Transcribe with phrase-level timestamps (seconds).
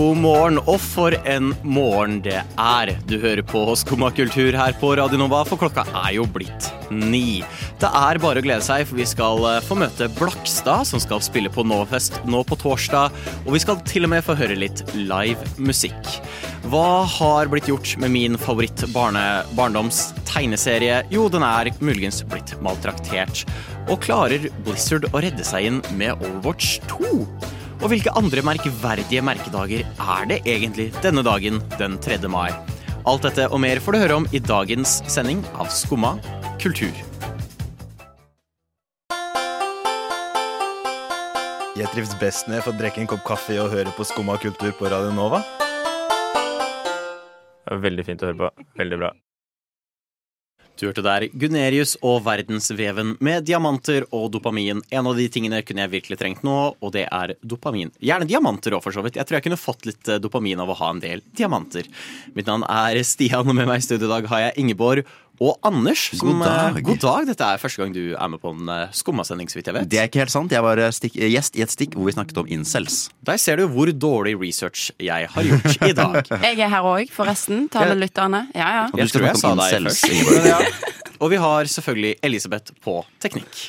[0.00, 2.90] God morgen, og for en morgen det er.
[3.04, 7.42] Du hører på Skumma kultur her på Radio Nova, for klokka er jo blitt ni.
[7.82, 11.20] Det er bare å glede seg, for vi skal eh, få møte Blakstad, som skal
[11.20, 13.12] spille på Novafest nå på torsdag.
[13.44, 16.00] Og vi skal til og med få høre litt live musikk.
[16.72, 21.02] Hva har blitt gjort med min favoritt barndoms tegneserie?
[21.12, 23.44] Jo, den er muligens blitt maltraktert.
[23.90, 27.18] Og klarer Blizzard å redde seg inn med Overwatch 2?
[27.80, 32.18] Og hvilke andre merkverdige merkedager er det egentlig denne dagen, den 3.
[32.28, 32.50] mai?
[33.08, 36.18] Alt dette og mer får du høre om i dagens sending av Skumma
[36.60, 36.92] kultur.
[41.80, 44.76] Jeg trives best når jeg får drikke en kopp kaffe og høre på Skumma kultur
[44.76, 45.40] på Radio Nova.
[47.70, 48.68] Veldig fint å høre på.
[48.76, 49.14] Veldig bra.
[50.80, 54.80] Du hørte der Gunerius og verdensveven med diamanter og dopamin.
[54.88, 57.92] En av de tingene kunne jeg virkelig trengt nå, og det er dopamin.
[58.00, 59.18] Gjerne diamanter òg, for så vidt.
[59.20, 61.84] Jeg tror jeg kunne fått litt eh, dopamin av å ha en del diamanter.
[62.32, 65.04] Mitt navn er Stian, og med meg i studio i dag har jeg Ingeborg
[65.40, 66.02] og Anders.
[66.18, 66.76] Som, God dag.
[66.76, 67.26] eh, God dag.
[67.30, 69.88] Dette er første gang du er med på en eh, skummasending, så vidt jeg vet.
[69.88, 70.52] Det er ikke helt sant.
[70.52, 72.98] Jeg var eh, stikk, gjest i et stikk hvor vi snakket om incels.
[73.24, 76.20] Der ser du hvor dårlig research jeg har gjort i dag.
[76.50, 77.66] Jeg er her òg, forresten.
[77.72, 78.42] Til alle lytterne.
[78.54, 78.84] Ja, ja.
[78.92, 80.30] Og Jeg du skal tror jeg sa deg først.
[80.30, 80.60] Men ja.
[81.20, 83.62] Og vi har selvfølgelig Elisabeth på teknikk.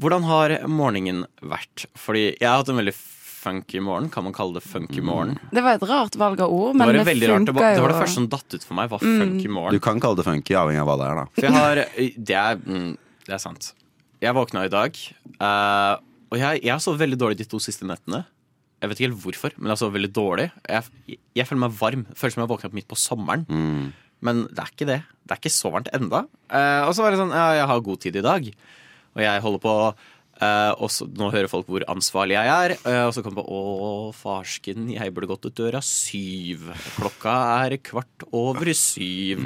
[0.00, 1.86] Hvordan har morgenen vært?
[1.98, 2.94] Fordi jeg har hatt en veldig
[3.40, 4.08] funky morgen.
[4.12, 5.38] Kan man kalle det funky morgen?
[5.50, 7.46] Det var et rart valg av ord, men det, det, veldig rart.
[7.46, 7.78] Det, funka var, jo.
[7.78, 8.90] det var det første som datt ut for meg.
[8.92, 9.80] Var funky Du morgen.
[9.86, 11.20] kan kalle det funky, avhengig av hva det er.
[11.20, 11.82] da For jeg har
[12.30, 12.90] Det er, mm,
[13.28, 13.72] det er sant.
[14.20, 15.00] Jeg våkna i dag,
[15.40, 15.94] uh,
[16.30, 18.24] og jeg, jeg har sovet veldig dårlig de to siste nettene.
[18.80, 20.46] Jeg vet ikke helt hvorfor, men jeg har sovet veldig dårlig.
[20.68, 22.04] Jeg, jeg føler meg varm.
[22.16, 23.44] Føles som jeg har våkna opp midt på sommeren.
[24.24, 25.00] Men det er ikke det.
[25.24, 26.22] Det er ikke så varmt enda.
[26.52, 28.48] Uh, og så var det sånn, ja, jeg har god tid i dag.
[29.16, 29.74] Og jeg holder på
[30.40, 32.74] eh, og så, Nå hører folk hvor ansvarlig jeg er.
[32.84, 36.70] uh, og så kommer på Å, farsken, jeg burde gått ut døra syv.
[36.96, 37.34] Klokka
[37.64, 39.42] er kvart over syv.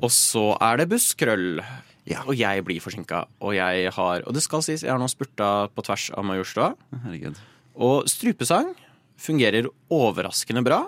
[0.00, 1.60] Og så er det busskrøll.
[2.08, 2.22] Ja.
[2.28, 3.24] Og jeg blir forsinka.
[3.40, 6.72] Og jeg har Og det skal sies, jeg har nå spurta på tvers av Majorstua.
[7.06, 7.38] Herregud.
[7.74, 8.74] Og strupesang
[9.20, 10.82] fungerer overraskende bra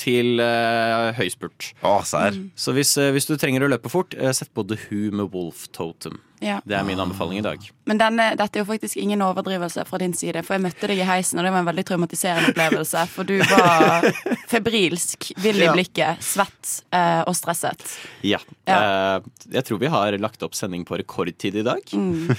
[0.00, 1.72] til uh, høyspurt.
[1.80, 2.50] Å, mm.
[2.56, 6.20] Så hvis, hvis du trenger å løpe fort, sett på The Who med Wolf Totem.
[6.44, 6.60] Ja.
[6.64, 7.62] Det er min anbefaling i dag.
[7.86, 11.00] Men denne, dette er jo faktisk ingen overdrivelse fra din side, for jeg møtte deg
[11.00, 13.04] i heisen, og det var en veldig traumatiserende opplevelse.
[13.12, 14.08] For du var
[14.52, 17.84] febrilsk, vill i blikket, svett eh, og stresset.
[18.26, 18.40] Ja.
[18.66, 18.78] Ja.
[18.80, 21.94] Eh, jeg tror vi har lagt opp sending på rekordtid i dag.
[21.94, 22.28] Mm.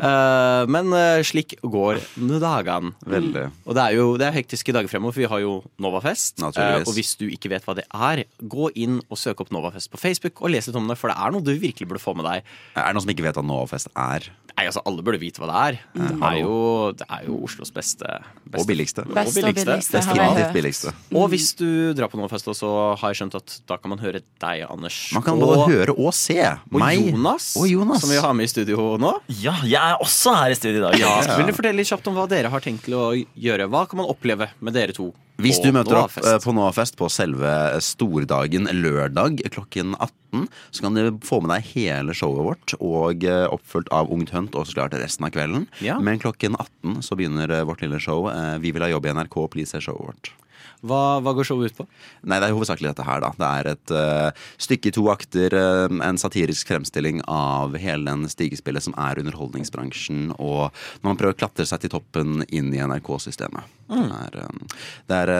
[0.00, 1.98] Eh, men eh, slik går
[2.40, 2.94] dagene.
[3.04, 3.42] Veldig.
[3.68, 5.50] Og det er jo det er hektiske dager fremover, for vi har jo
[5.82, 6.40] Novafest.
[6.40, 9.90] Eh, og hvis du ikke vet hva det er, gå inn og søk opp Novafest
[9.92, 12.14] på Facebook og les litt om det, for det er noe du virkelig burde få
[12.16, 12.48] med deg.
[12.72, 14.28] Er det noen som ikke vet hva Novafest er?
[14.60, 15.76] Nei, altså Alle burde vite hva det er.
[15.94, 16.56] Det er jo,
[16.98, 18.04] det er jo Oslos beste,
[18.44, 19.04] beste Og billigste.
[19.08, 20.92] Best og billigste, jeg Definitivt billigste.
[21.16, 24.20] Og hvis du drar på Novafest, så har jeg skjønt at da kan man høre
[24.20, 24.98] deg, Anders.
[25.16, 26.36] Man kan og, både høre og se.
[26.44, 28.04] og Meg Jonas, og Jonas.
[28.04, 29.14] som vi har med i studio nå.
[29.40, 31.00] Ja, jeg er også her i studio i dag.
[31.00, 31.16] Ja.
[31.38, 33.70] Vil du fortelle litt kjapt om hva dere har tenkt til å gjøre?
[33.70, 35.08] Hva kan man oppleve med dere to?
[35.42, 36.28] Hvis du møter opp Novafest?
[36.28, 37.52] eh, på Noafest på selve
[37.84, 43.46] stordagen lørdag klokken 18, så kan du få med deg hele showet vårt, og eh,
[43.50, 45.66] oppfulgt av Ungt Hunt og så klart resten av kvelden.
[45.84, 45.98] Ja.
[46.02, 48.28] Men klokken 18 så begynner eh, vårt lille show.
[48.60, 50.32] Vi vil ha jobb i NRK, please se showet vårt.
[50.80, 51.84] Hva, hva går showet ut på?
[52.24, 53.30] Nei, det er hovedsakelig dette her, da.
[53.36, 58.24] Det er et uh, stykke i to akter, uh, en satirisk fremstilling av hele den
[58.32, 60.70] stigespillet som er underholdningsbransjen, og
[61.02, 63.76] når man prøver å klatre seg til toppen inn i NRK-systemet.
[63.90, 65.34] Det er, uh, det er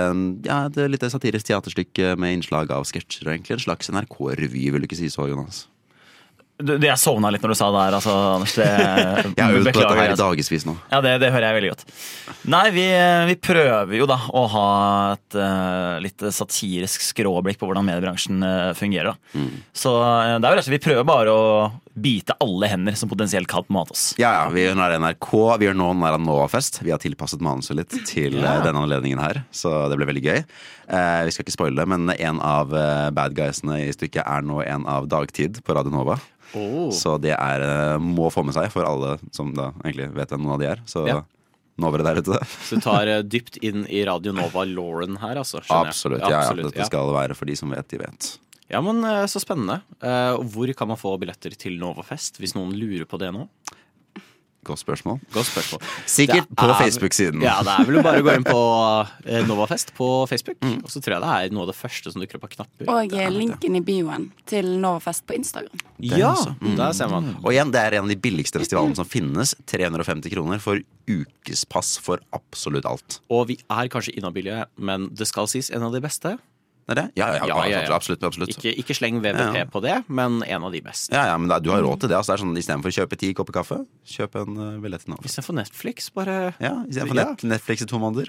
[0.44, 4.90] ja, et lite satirisk teaterstykke med innslag av sketsjer, egentlig en slags NRK-revy, vil du
[4.90, 5.64] ikke si så, Jonas?
[6.60, 8.54] Du, jeg sovna litt når du sa det her, altså, Anders.
[8.59, 8.69] Det,
[9.38, 10.28] Jeg har øvd på dette her i altså.
[10.28, 10.76] dagevis nå.
[10.93, 11.84] Ja, det, det hører jeg veldig godt.
[12.54, 12.87] Nei, vi,
[13.31, 14.69] vi prøver jo da å ha
[15.15, 19.12] et uh, litt satirisk skråblikk på hvordan mediebransjen uh, fungerer.
[19.12, 19.47] da.
[19.77, 21.47] Så uh, det er jo rett og slett, vi prøver bare å
[22.01, 24.04] bite alle hender som potensielt kan mate oss.
[24.18, 25.30] Ja, ja, vi gjør det NRK,
[25.60, 26.80] vi gjør nå nær Novafest.
[26.84, 30.45] Vi har tilpasset manuset litt til eh, denne anledningen her, så det ble veldig gøy.
[30.91, 34.42] Eh, vi skal ikke spoile, det, men en av eh, bad guysene i stykket er
[34.47, 36.16] nå en av Dagtid på Radio Nova.
[36.91, 40.42] Så det er, eh, må få med seg for alle som da egentlig vet hvem
[40.42, 40.83] noen av de er.
[40.91, 41.21] Så Ja.
[41.78, 42.41] novere der ute.
[42.66, 45.63] Så du tar eh, dypt inn i Radio Nova Lauren her, altså?
[45.71, 46.21] Absolutt.
[46.27, 48.33] Ja, ja, Absolutt, dette skal være for de som vet, de vet.
[48.71, 49.81] Ja, men Så spennende.
[50.01, 53.48] Hvor kan man få billetter til Novafest, hvis noen lurer på det nå?
[54.66, 55.21] Godt spørsmål.
[55.33, 55.84] Godt spørsmål.
[56.04, 57.41] Sikkert er, på Facebook-siden.
[57.41, 58.59] Ja, det er vel bare å gå inn på
[59.24, 60.59] eh, Novafest på Facebook.
[60.60, 60.83] Mm.
[60.84, 62.91] Og så tror jeg det er noe av det første som dukker opp av knapper.
[62.92, 65.80] Og linken i bioen til Novafest på Instagram.
[66.04, 66.34] Ja.
[66.60, 66.77] Mm.
[66.77, 67.33] der ser man.
[67.41, 69.57] Og igjen, det er en av de billigste festivalene som finnes.
[69.71, 73.21] 350 kroner for ukespass for absolutt alt.
[73.33, 76.36] Og vi er kanskje inhabile, men det skal sies en av de beste.
[76.91, 77.04] Er det?
[77.15, 77.95] Ja, ja, Ja, ja, ja, ja.
[77.95, 78.22] absolutt.
[78.27, 78.51] absolutt.
[78.51, 79.65] Ikke, ikke sleng VVP Ja.
[79.71, 81.15] på det, men en av de beste.
[81.15, 82.16] Ja, ja, men da, du har råd til det.
[82.19, 83.78] Altså, det er sånn, Istedenfor å kjøpe ti kopper kaffe,
[84.10, 85.22] kjøp en uh, billett til Nav.
[85.25, 87.28] Istedenfor Netflix, bare Ja, Istedenfor Ja.
[87.31, 88.27] net, Netflix i to måneder.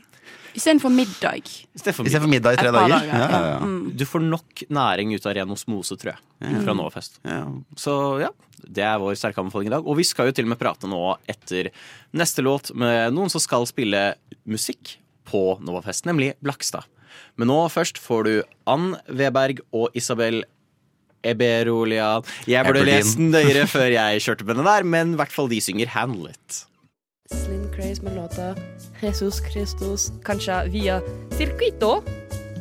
[0.53, 1.41] Istedenfor middag.
[1.73, 2.27] Istedenfor middag.
[2.29, 2.93] middag i tre dager.
[2.93, 3.07] dager.
[3.07, 3.59] Ja, ja, ja.
[3.65, 3.97] Mm.
[3.97, 7.17] Du får nok næring ut av ren osmose, tror jeg, fra Novafest.
[7.25, 7.41] Ja.
[7.75, 8.29] Så ja,
[8.67, 9.87] det er vår sterke anbefaling i dag.
[9.87, 11.71] Og vi skal jo til og med prate nå etter
[12.13, 14.13] neste låt med noen som skal spille
[14.45, 14.97] musikk
[15.31, 16.83] på Novafest, nemlig Blakstad.
[17.39, 18.33] Men nå først får du
[18.69, 20.43] Ann Weberg og Isabel
[21.23, 22.21] Eberolia.
[22.49, 25.49] Jeg burde lest den nøyere før jeg kjørte med den der, men i hvert fall
[25.51, 26.65] de synger Handlet.
[27.31, 28.55] Slim Craze med låta
[29.01, 30.99] Jesus Christus, kanskje via
[31.37, 32.01] Circuito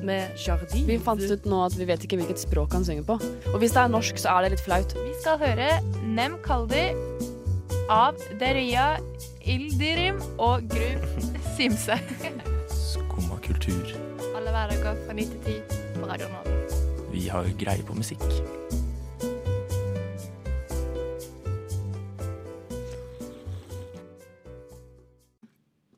[0.06, 0.87] med Jardin.
[0.87, 3.19] Vi fant ut nå at vi vet ikke hvilket språk han synger på.
[3.52, 4.94] Og hvis det er norsk, så er det litt flaut.
[4.97, 5.69] Vi skal høre
[6.06, 6.87] Nem Kaldi
[7.91, 8.93] av Deria
[9.43, 11.26] Ildirim og Gru
[11.56, 11.99] Simse.
[12.70, 13.79] Skumma kultur.
[14.60, 15.52] Hverdager fra 9 til 10
[15.96, 16.56] på Radio Nova.
[17.08, 18.24] Vi har greie på musikk.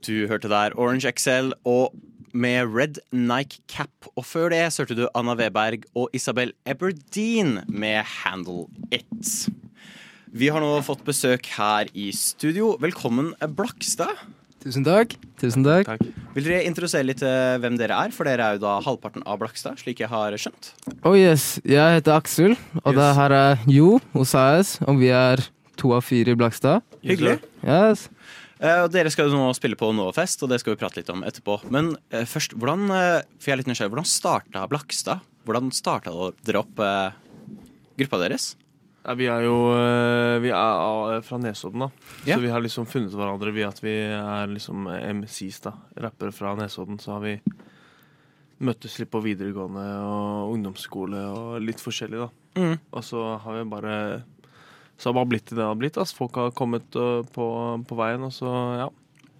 [0.06, 1.91] Du hørte der Orange XL og
[2.31, 3.91] med Red Nike Cap.
[4.14, 9.49] Og før det så hørte du Anna Weberg og Isabel Eberdeen med Handle It.
[10.31, 12.76] Vi har nå fått besøk her i studio.
[12.79, 14.23] Velkommen, Blakstad.
[14.62, 15.17] Tusen takk.
[15.41, 15.88] Tusen takk.
[16.37, 18.12] Vil dere introdusere litt uh, hvem dere er?
[18.14, 20.70] For dere er jo da halvparten av Blakstad, slik jeg har skjønt.
[21.03, 22.55] Oh yes, Jeg heter Aksel,
[22.85, 25.43] og det her er Jo hos AS, og vi er
[25.81, 26.87] to av fire i Blakstad.
[27.03, 27.41] Hyggelig.
[27.67, 28.06] Yes.
[28.62, 31.26] Uh, dere skal jo nå spille på Novafest, og det skal vi prate litt om
[31.26, 31.58] etterpå.
[31.75, 35.26] Men uh, først, hvordan, for jeg er litt nysgjerrig, hvordan starta Blakstad?
[35.43, 36.15] Hvordan starta
[36.47, 36.79] dere opp
[37.99, 38.53] gruppa deres?
[39.03, 41.89] Ja, vi er jo eh, Vi er fra Nesodden, da.
[42.29, 42.37] Ja.
[42.37, 45.73] Så vi har liksom funnet hverandre ved at vi er liksom MCs, da.
[46.05, 47.01] Rappere fra Nesodden.
[47.03, 47.37] Så har vi
[48.63, 52.29] møttes litt på videregående og ungdomsskole og litt forskjellig, da.
[52.63, 52.77] Mm.
[52.93, 53.97] Og så har vi bare
[55.01, 55.99] Så har det bare blitt det det har blitt.
[55.99, 56.17] Altså.
[56.21, 57.47] Folk har kommet øh, på,
[57.89, 58.53] på veien, og så
[58.85, 58.89] ja.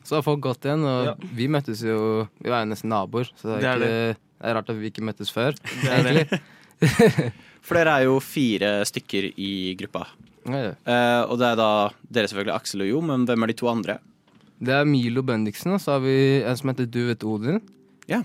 [0.03, 1.14] Så har folk gått igjen, og Ja.
[1.38, 4.50] vi møttes jo Vi var jo nesten naboer, så det er, Det er ikke, det
[4.50, 5.55] er rart at vi ikke møttes før.
[5.55, 6.17] Det er det.
[6.17, 6.41] egentlig.
[7.67, 10.06] For dere er jo fire stykker i gruppa.
[10.49, 10.70] Ja, ja.
[10.82, 11.69] Eh, og det er da
[12.11, 13.99] dere selvfølgelig Aksel og Jo, men hvem er de to andre?
[14.62, 17.61] Det er Milo Bendiksen, og så har vi en som heter Du vet Odin.
[18.11, 18.20] Ja.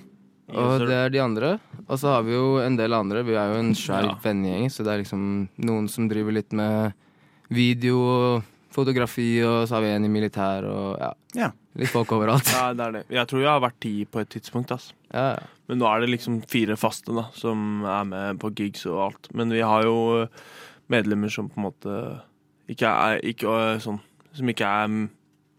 [0.53, 1.55] Og det er de andre.
[1.87, 3.23] Og så har vi jo en del andre.
[3.27, 4.13] Vi er jo en svær Ja.
[4.23, 5.23] vennegjeng, så det er liksom
[5.65, 6.93] noen som driver litt med
[7.49, 8.43] video og
[8.77, 11.09] fotografi, og så har vi en i militær og ja.
[11.37, 11.49] Ja.
[11.77, 12.47] Litt folk overalt.
[12.55, 13.03] ja, det er det.
[13.13, 14.91] Jeg tror jeg har vært ti på et tidspunkt, ass.
[15.11, 15.45] Ja, ja.
[15.67, 19.29] Men nå er det liksom fire faste da, som er med på gigs og alt.
[19.35, 19.97] Men vi har jo
[20.93, 21.95] medlemmer som på en måte
[22.71, 23.99] ikke er ikke, eh, sånn
[24.37, 24.87] Som ikke er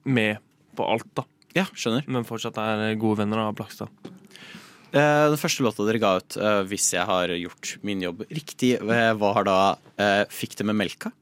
[0.09, 0.38] med
[0.79, 1.25] på alt, da.
[1.56, 2.05] Ja, skjønner.
[2.06, 3.91] Men fortsatt er gode venner av Blakstad.
[4.93, 8.76] Eh, den første låta dere ga ut, eh, hvis jeg har gjort min jobb riktig,
[8.81, 11.12] eh, var da eh, 'Fikk det med melka'.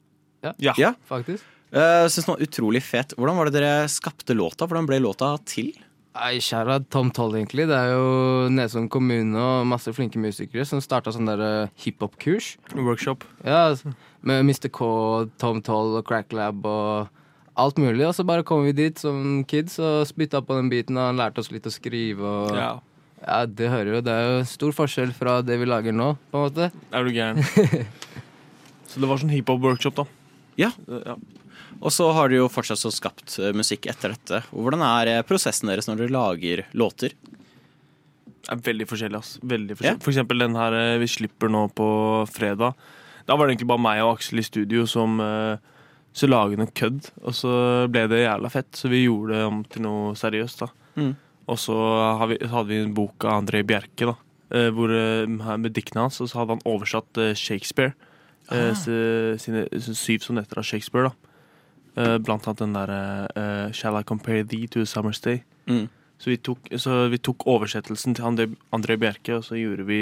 [0.43, 0.93] Ja, Ja.
[1.09, 1.43] faktisk.
[1.73, 3.13] Uh, Syns den var utrolig fet.
[3.17, 4.67] Hvordan var det dere skapte låta?
[4.67, 5.73] Hvordan ble låta til?
[6.17, 7.67] Nei, kjære Tom Toll, egentlig.
[7.69, 12.55] Det er jo Nesodden kommune og masse flinke musikere som starta sånn der eh, hiphop-kurs.
[12.73, 13.25] Workshop.
[13.45, 13.75] Ja,
[14.25, 14.71] med Mr.
[14.73, 14.87] K,
[15.37, 17.11] Tom Toll og Crack Lab og
[17.57, 18.01] alt mulig.
[18.07, 21.21] Og så bare kom vi dit som kids og spytta på den biten, og han
[21.21, 22.75] lærte oss litt å skrive og Ja.
[23.17, 24.01] Ja, det hører jo.
[24.05, 26.67] Det er jo stor forskjell fra det vi lager nå, på en måte.
[26.93, 27.41] Er du gæren?
[28.89, 30.05] Så det var sånn hiphop-workshop, da.
[30.61, 30.69] Ja.
[30.85, 31.17] Eh, ja.
[31.77, 34.41] Og så har dere jo fortsatt så skapt eh, musikk etter dette.
[34.49, 37.13] Hvordan er eh, prosessen deres når dere lager låter?
[37.13, 39.35] Det er veldig forskjellig, ass.
[39.43, 40.03] Veldig forskjellig.
[40.05, 41.89] For eksempel den her eh, vi slipper nå på
[42.31, 42.77] fredag.
[43.27, 45.19] Da var det egentlig bare meg og Aksel i studio som
[46.17, 47.09] så laget noe kødd.
[47.27, 47.51] Og så
[47.91, 50.63] ble det jævla fett, så vi gjorde det om til noe seriøst.
[50.63, 50.69] da.
[50.95, 51.11] Mm.
[51.51, 51.75] Og så
[52.23, 54.15] hadde vi en bok av André Bjerke, da.
[54.71, 54.95] hvor,
[55.27, 57.91] med diktene hans, og så hadde han oversatt Shakespeare.
[58.47, 58.71] Ah.
[58.79, 61.27] sine syv sonetter av Shakespeare, da.
[61.97, 62.99] Eh, blant annet den derre
[63.33, 65.41] uh, Shall I compare thee to a summer's day?
[65.65, 65.87] Mm.
[66.21, 70.01] Så vi tok, så vi tok oversettelsen til André, André Bjerke, og så gjorde vi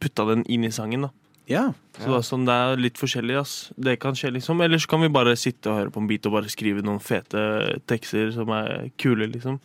[0.00, 1.10] Putta den inn i sangen, da.
[1.48, 1.62] Ja.
[1.96, 3.52] Så det, er sånn, det er litt forskjellig, ass.
[3.76, 4.60] Det kan skje, liksom.
[4.64, 7.00] Eller så kan vi bare sitte og høre på en bit og bare skrive noen
[7.00, 7.44] fete
[7.88, 9.60] tekster som er kule, liksom.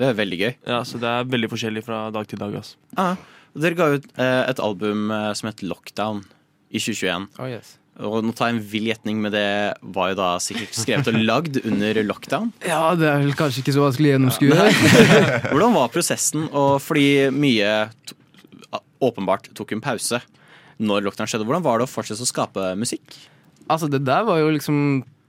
[0.00, 0.50] Det er veldig gøy.
[0.66, 2.74] Ja, Så det er veldig forskjellig fra dag til dag, ass.
[3.00, 3.16] Ah,
[3.54, 6.24] dere ga ut eh, et album eh, som het Lockdown
[6.72, 7.28] i 2021.
[7.38, 7.76] Oh, yes.
[8.00, 9.44] Og nå tar jeg en vill gjetning, men det
[9.94, 12.48] var jo da sikkert skrevet og lagd under lockdown.
[12.72, 14.70] Ja, det er vel kanskje ikke så vanskelig å gjennomskue.
[15.52, 16.46] Hvordan var prosessen?
[16.56, 17.74] Og fordi mye
[19.02, 20.20] åpenbart tok en pause
[20.82, 23.14] når lockdown skjedde, hvordan var det å fortsette å skape musikk?
[23.70, 24.78] Altså, det der var jo liksom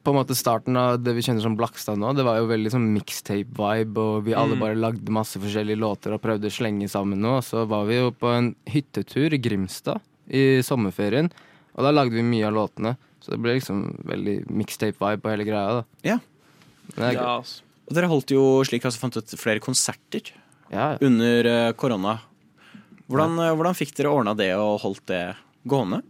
[0.03, 2.09] på en måte starten av det vi kjenner som Blakstad nå.
[2.17, 4.63] Det var jo veldig sånn mixtape-vibe, og vi alle Mm.
[4.63, 7.39] bare lagde masse forskjellige låter og prøvde å slenge sammen noe.
[7.45, 11.29] Så var vi jo på en hyttetur i Grimstad i sommerferien,
[11.73, 12.95] og da lagde vi mye av låtene.
[13.23, 16.01] Så det ble liksom veldig mixtape-vibe på hele greia, da.
[16.05, 16.17] Ja.
[16.91, 17.21] Men det er gøy.
[17.21, 17.69] Ja, altså.
[17.83, 20.31] Og dere holdt jo, slik altså fant ut, flere konserter
[20.71, 20.97] Ja, ja.
[21.03, 22.17] under eh, korona.
[23.11, 25.23] Hvordan, eh, hvordan fikk dere ordna det og holdt det
[25.69, 26.01] gående?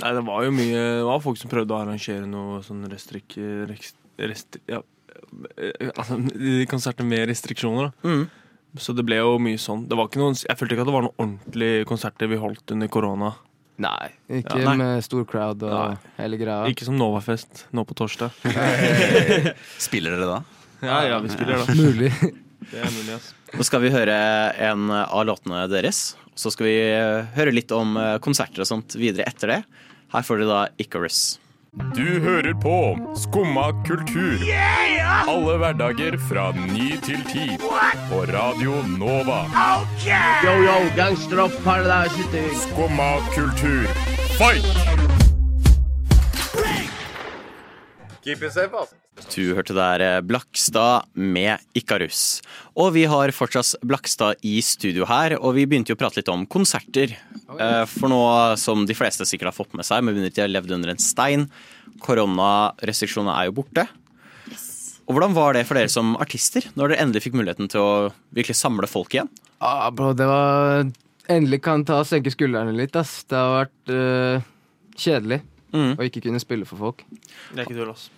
[0.00, 3.36] Nei, det var jo mye Det var folk som prøvde å arrangere noe sånn restrik...
[3.68, 4.80] Rest, rest, ja,
[5.56, 8.08] eh, altså, de konserter med restriksjoner, da.
[8.08, 8.24] Mm.
[8.80, 9.88] Så det ble jo mye sånn.
[9.90, 12.76] Det var ikke noen, jeg følte ikke at det var noen ordentlige konserter vi holdt
[12.76, 13.32] under korona.
[13.80, 14.76] Nei, ikke Ja, nei.
[14.76, 15.96] med stor crowd og Nei.
[16.18, 16.66] hele greia.
[16.68, 18.34] Ikke som Novafest nå på torsdag.
[19.88, 20.38] Spiller dere da?
[20.84, 21.74] Ja, ja, vi spiller da.
[21.76, 22.10] Mulig.
[22.70, 23.30] Det er mulig, ass.
[23.56, 24.16] Nå skal vi høre
[24.68, 26.02] en av låtene deres.
[26.38, 26.76] Så skal vi
[27.36, 29.58] høre litt om eh, konserter og sånt videre etter det.
[30.12, 31.38] Her får dere da Icarus.
[31.72, 34.38] Du hører på Skumma kultur.
[35.28, 37.44] Alle hverdager fra ny til ti.
[38.10, 39.44] På Radio Nova.
[40.42, 43.86] Yo, yo, gangsteropp, paradise, Skumma kultur,
[44.34, 44.66] fight!
[48.24, 48.94] Keep it safe, ass.
[49.30, 52.40] Du hørte der eh, Blakstad med Ikarus.
[52.74, 56.30] Og vi har fortsatt Blakstad i studio her, og vi begynte jo å prate litt
[56.32, 57.14] om konserter.
[57.54, 58.18] Eh, For nå,
[58.58, 61.02] som de fleste sikkert har fått med seg, med mindre de har levd under en
[61.02, 61.46] stein,
[62.02, 63.86] koronarestriksjonene er jo borte.
[65.06, 67.94] Og hvordan var det for dere som artister, når dere endelig fikk muligheten til å
[68.36, 69.30] virkelig samle folk igjen?
[69.62, 70.90] Ah, bro, det var
[71.30, 73.20] Endelig kan ta og senke skuldrene litt, ass.
[73.30, 74.48] Det har vært uh,
[74.98, 75.92] kjedelig Mm.
[75.94, 77.04] å ikke kunne spille for folk.
[77.54, 78.08] Det er ikke tull, ass.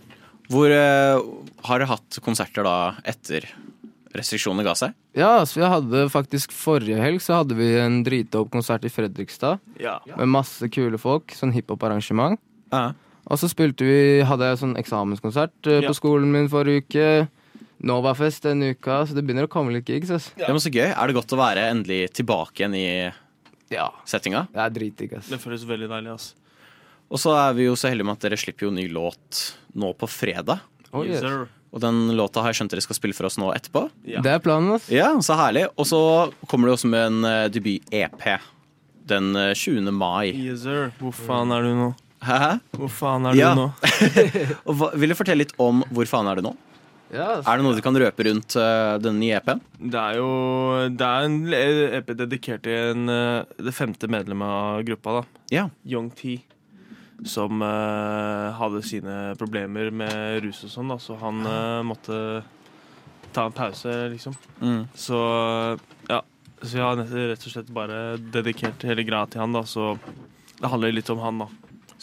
[0.53, 1.19] Hvor eh,
[1.67, 2.77] har dere hatt konserter da
[3.09, 3.47] etter
[4.13, 4.93] restriksjonene ga seg?
[5.17, 9.61] Ja, så vi hadde faktisk forrige helg så hadde vi en dritdope konsert i Fredrikstad.
[9.81, 9.99] Ja.
[10.19, 11.33] Med masse kule folk.
[11.37, 12.41] Sånn hiphop-arrangement.
[12.73, 12.91] Ja.
[13.31, 15.89] Og så spilte vi, hadde jeg sånn eksamenskonsert eh, Ja.
[15.89, 17.07] på skolen min forrige uke.
[17.83, 20.11] Novafest denne uka, så det begynner å komme litt gigs.
[20.15, 20.29] ass.
[20.39, 20.91] Det var så gøy.
[20.93, 22.87] Er det godt å være endelig tilbake igjen i
[24.07, 24.45] settinga?
[24.53, 25.31] Det er dritdigg, ass.
[25.33, 26.29] Det føles veldig deilig, ass.
[27.13, 29.41] Og så er vi jo så heldige med at dere slipper jo ny låt
[29.75, 30.63] nå på fredag.
[30.93, 31.25] Oh, yes.
[31.73, 33.87] Og den låta har jeg skjønt dere skal spille for oss nå etterpå.
[34.05, 34.21] Ja.
[34.25, 34.91] Det er planen, ass.
[34.93, 35.67] Ja, så herlig.
[35.81, 36.01] Og så
[36.51, 38.27] kommer det også med en uh, debut-EP
[39.09, 39.91] den eh, 20.
[39.91, 40.33] mai.
[40.33, 40.91] Yes, sir.
[41.01, 41.89] Hvor faen er du nå?
[42.23, 42.59] Hæ?
[42.77, 43.55] Hvor faen er du Ja.
[43.59, 43.71] nå?
[44.69, 46.53] Og hva, vil du fortelle litt om hvor faen er du nå?
[47.13, 47.43] Yes.
[47.45, 49.59] Er det noe du kan røpe rundt uh, den nye EP-en?
[49.77, 50.29] Det er jo
[50.97, 51.35] Det er en
[51.99, 55.43] EP dedikert til en, uh, det femte medlemmet av gruppa, da.
[55.53, 55.69] yeah.
[55.85, 56.39] Young T.
[57.25, 62.43] Som uh, hadde sine problemer med rus og sånn, da, så han uh, måtte
[63.33, 64.35] ta en pause, liksom.
[64.61, 64.85] Mm.
[64.95, 65.19] Så
[66.11, 66.23] ja.
[66.63, 69.97] Så jeg har rett og slett bare dedikert hele greia til han, da, så
[70.61, 71.49] det handler litt om han, da.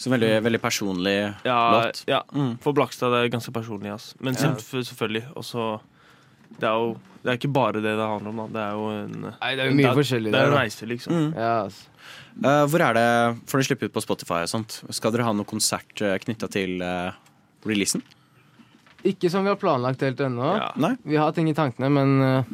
[0.00, 2.04] Så veldig, veldig personlig Ja, låt.
[2.08, 2.22] ja.
[2.32, 2.58] Mm.
[2.64, 4.14] for Blakstad det er ganske personlig, ass.
[4.20, 4.54] Men Ja.
[4.56, 5.26] selvfølgelig.
[5.36, 5.80] Og så
[6.58, 8.46] Det er jo det er ikke bare det det handler om, da.
[8.46, 10.86] Det er jo en Nei, det er jo mye det forskjellig Det er en reise,
[10.86, 11.12] liksom.
[11.12, 11.34] Mm.
[11.36, 11.88] Ja, ass.
[12.38, 13.08] Eh, hvor er det
[13.50, 14.80] Får dere slippe ut på Spotify og sånt?
[14.94, 17.10] Skal dere ha noe konsert uh, knytta til uh,
[17.66, 18.04] releasen?
[19.06, 20.52] Ikke som vi har planlagt helt ennå.
[20.60, 20.92] Ja.
[21.02, 22.50] Vi har ting i tankene, men eh,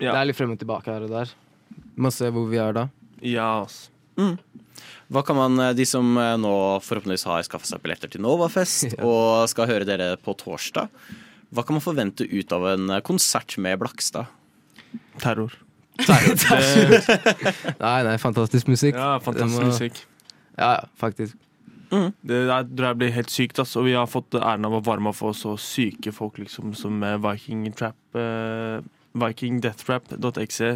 [0.00, 1.30] det er litt frem og tilbake her og der.
[1.94, 2.88] Må se hvor vi er da.
[3.22, 3.84] ja, ass.
[5.12, 8.96] Hva kan man, eh, De som eh, nå forhåpentligvis har skaffet seg billetter til Novafest
[9.06, 10.90] og skal høre dere på torsdag,
[11.54, 14.30] hva kan man forvente ut av en eh, konsert med Blakstad?
[15.22, 15.54] Terror.
[17.84, 18.96] Nei, nei, fantastisk musikk.
[18.98, 20.00] Ja, fantastisk må- musikk.
[20.58, 21.34] Ja, faktisk.
[21.34, 21.40] faktisk.
[22.26, 23.76] Det der tror jeg blir helt sykt, ass.
[23.78, 26.98] Og vi har fått æren av å varme opp for så syke folk liksom som
[27.22, 28.80] Viking Trap eh,
[29.14, 30.72] vikingdeathrap.exe.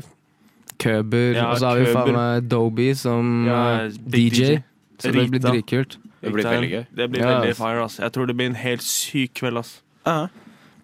[0.79, 1.33] Køber.
[1.35, 4.29] Ja, og så har vi faen meg Doby som Ja, eh, DJ.
[4.31, 4.61] DJ.
[4.99, 5.51] Så det blir Rita.
[5.55, 5.99] dritkult.
[6.23, 6.85] Det blir veldig gøy.
[6.95, 7.99] Det blir Ja, veldig fire, ass.
[7.99, 9.81] Jeg tror det blir en helt syk kveld, ass.
[10.07, 10.29] Ja,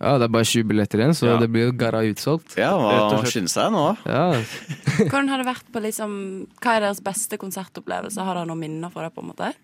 [0.04, 1.36] Ja, det er bare 20 billetter igjen, så Ja.
[1.40, 2.58] det blir jo garra utsolgt.
[2.60, 3.32] ja Rett og slett.
[3.32, 3.84] skynde seg nå?
[4.04, 4.24] Ja,
[5.08, 6.18] Hvordan har det vært på liksom
[6.60, 8.20] Hva er deres beste konsertopplevelse?
[8.20, 9.54] Har dere noen minner fra det, på en måte?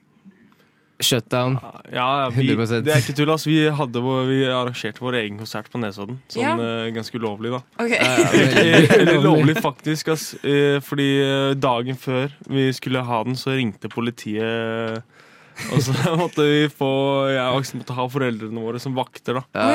[1.00, 1.54] Shutdown.
[1.94, 2.82] Ja, vi, 100%.
[2.84, 3.46] det er ikke tull, ass.
[3.48, 6.18] Vi, hadde vår, vi arrangerte vår egen konsert på Nesodden.
[6.28, 6.50] Sånn Ja.
[6.60, 7.62] eh, ganske ulovlig, da.
[7.80, 7.94] OK.
[7.96, 9.24] Eller lovlig.
[9.24, 10.08] lovlig, faktisk.
[10.12, 10.34] Ass.
[10.44, 15.00] Eh, Fordi eh, dagen før vi skulle ha den, så ringte politiet
[15.74, 16.88] Og så måtte vi få
[17.30, 19.42] Jeg og Aksel måtte ha foreldrene våre som vakter, da.
[19.54, 19.68] Ja,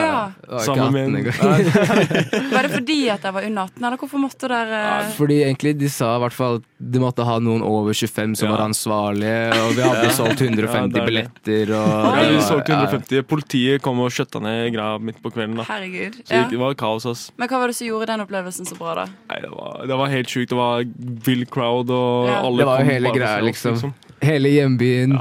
[0.50, 0.60] ja.
[0.66, 4.50] Sammen med 18 en- Var det fordi at jeg var under 18, eller hvorfor måtte
[4.52, 4.82] dere
[5.16, 6.66] Fordi egentlig de sa i hvert fall at
[6.96, 10.14] de måtte ha noen over 25 som var ansvarlige, og vi hadde Ja.
[10.18, 12.82] solgt 150 det er billetter og Ja, vi solgte ja.
[12.84, 13.24] 150.
[13.30, 15.56] Politiet kom og skjøtta ned greia midt på kvelden.
[15.62, 16.20] da Herregud.
[16.26, 16.60] Så det Ja.
[16.62, 17.32] var kaos, ass.
[17.38, 19.06] Men hva var det som gjorde den opplevelsen så bra, da?
[19.32, 20.50] Nei, det var, det var helt sjukt.
[20.50, 20.84] Det var
[21.26, 22.42] vill crowd, og Ja.
[22.46, 23.74] alle Det var jo hele greia, liksom.
[23.74, 23.94] liksom.
[24.22, 25.18] Hele hjembyen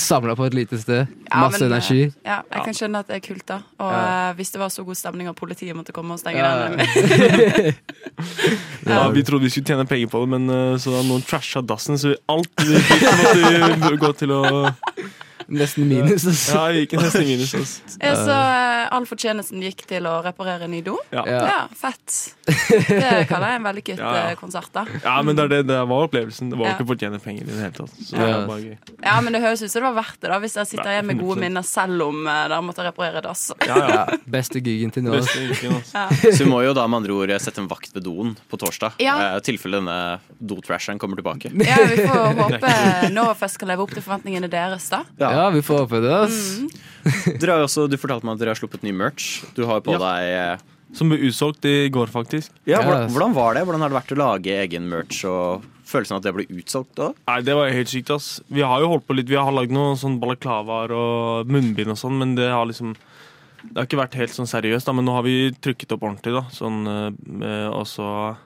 [0.00, 1.06] samla på et lite sted.
[1.30, 2.00] Ja, Masse men, energi.
[2.26, 3.60] Ja, jeg kan skjønne at det er kult, da.
[3.78, 4.30] Og Ja.
[4.30, 6.68] eh, hvis det var så god stemning at politiet måtte komme og stenge Ja.
[6.68, 7.74] den
[8.86, 11.62] Ja, vi trodde vi skulle tjene penger på det, men eh, så da noen trasha
[11.62, 14.42] dassen, så alt vi fikk, måtte vi gå til å
[15.50, 16.24] Nesten minus.
[16.30, 16.44] ass.
[16.54, 17.52] Ja, vi gikk nesten minus.
[18.00, 20.96] Ja, så eh, all fortjenesten gikk til å reparere ny do?
[21.10, 21.24] Ja.
[21.26, 21.66] Ja.
[21.76, 22.34] fett.
[22.46, 24.22] Det kaller jeg en vellykket Ja, ja.
[24.30, 24.84] eh, konsert, da.
[25.04, 26.50] Ja, men det, det, det var opplevelsen.
[26.52, 26.74] Det var Ja.
[26.76, 27.94] ikke å fortjene penger i det hele tatt.
[27.98, 28.26] Så Ja.
[28.26, 28.76] det var bare gøy.
[29.04, 31.06] Ja, men det høres ut som det var verdt det, da hvis dere sitter igjen
[31.10, 33.46] med gode minner selv om eh, dere måtte reparere dass.
[33.66, 33.88] Ja, ja.
[33.90, 35.16] Ja, beste gigen til nå.
[35.18, 35.92] Beste uken, ass.
[35.94, 36.06] Ja.
[36.36, 38.96] Så vi må jo da med andre ord sette en vakt ved doen på torsdag.
[39.02, 39.16] Ja.
[39.34, 39.98] eh, tilfelle denne
[40.38, 41.50] dotrasheren kommer tilbake.
[41.54, 42.74] Ja, vi får håpe
[43.14, 45.02] Novafest kan leve opp til forventningene deres, da.
[45.20, 46.40] Ja, vi får håpe det, ass.
[46.60, 47.38] Mm.
[47.40, 49.40] Dere har også, du fortalte meg at dere har sluppet ny merch.
[49.56, 50.00] Du har jo på Ja.
[50.04, 52.50] deg eh, Som ble utsolgt i går, faktisk.
[52.68, 53.62] ja, hvordan, hvordan var det?
[53.64, 56.92] Hvordan har det vært å lage egen merch og følelsen av at det ble utsolgt
[57.00, 57.08] da?
[57.30, 58.10] Nei, Det var helt sykt.
[58.10, 61.88] ass Vi har jo holdt på litt Vi har lagd noen sånn balaklavaer og munnbind
[61.94, 62.92] og sånn, men det har liksom
[63.62, 66.34] Det har ikke vært helt sånn seriøst, da men nå har vi trykket opp ordentlig.
[66.36, 68.36] da Sånn eh, Og så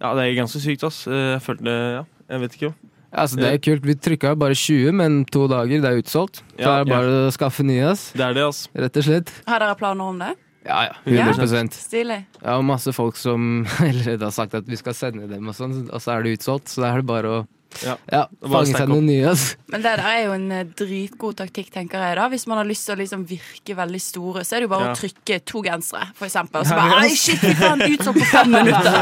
[0.00, 1.06] Ja, det er ganske sykt, ass.
[1.06, 2.74] Eh, Jeg følte Ja, jeg vet ikke.
[3.12, 3.86] Altså, det er kult.
[3.88, 6.42] Vi trykka bare 20, men to dager, det er utsolgt.
[6.56, 8.10] Så Ja, er det bare å skaffe nye, ass.
[8.12, 8.66] Det er det, ass.
[8.76, 9.32] Rett og slett.
[9.48, 10.34] Har dere planer om det?
[10.68, 11.28] Ja, ja.
[11.32, 12.18] 100 Stilig.
[12.42, 15.86] Jeg har masse folk som allerede har sagt at vi skal sende dem, og sånn,
[15.88, 16.68] og så er det utsolgt.
[16.68, 17.38] Så da er det bare å
[17.84, 17.94] Ja.
[18.10, 19.32] ja, fange seg noen nye.
[19.70, 22.24] Men det der er jo en eh, dritgod taktikk, tenker jeg da.
[22.32, 24.86] Hvis man har lyst til å liksom virke veldig store, så er det jo bare
[24.88, 24.92] Ja.
[24.94, 26.60] å trykke to gensere, for eksempel.
[26.64, 27.14] Og så bare ja.
[27.14, 28.96] shit, vi fy ut sånn på fem minutter!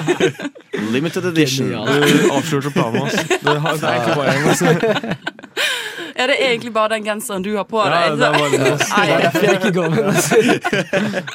[0.96, 1.70] Limited edition.
[1.72, 1.76] Du
[2.36, 3.14] avslørte planen, ass.
[3.30, 4.62] Det, har, det egentlig bare en, ass.
[6.16, 8.16] Ja, det er egentlig bare den genseren du har på Ja, deg.
[8.16, 10.08] det er bare det, var Det er derfor jeg ikke går med den.
[10.16, 10.26] ass.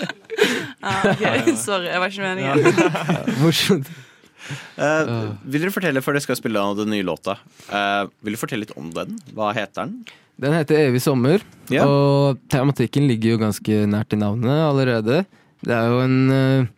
[1.21, 2.55] ja, Sorry, jeg var ikke meningen.
[3.43, 3.87] Morsomt.
[4.75, 5.11] Eh,
[5.45, 7.37] vil dere fortelle, før dere skal spille den nye låta,
[7.69, 9.19] uh, vil dere fortelle litt om den?
[9.37, 9.99] Hva heter den?
[10.41, 11.85] Den heter Evig sommer, yeah.
[11.85, 15.19] og tematikken ligger jo ganske nært i navnet allerede.
[15.61, 16.71] Det er jo en eh,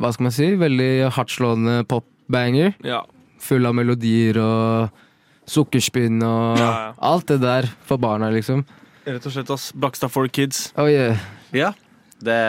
[0.00, 2.74] hva skal man si, veldig hardtslående popbanger.
[2.84, 3.02] Ja.
[3.40, 5.04] Full av melodier og
[5.50, 6.90] sukkerspinn og Ja, ja.
[7.10, 8.64] alt det der for barna, liksom.
[9.04, 9.70] Rett og slett, ass.
[9.72, 10.68] Blakstad for kids.
[10.78, 11.20] Oh yeah.
[11.56, 11.72] Ja,
[12.20, 12.40] det,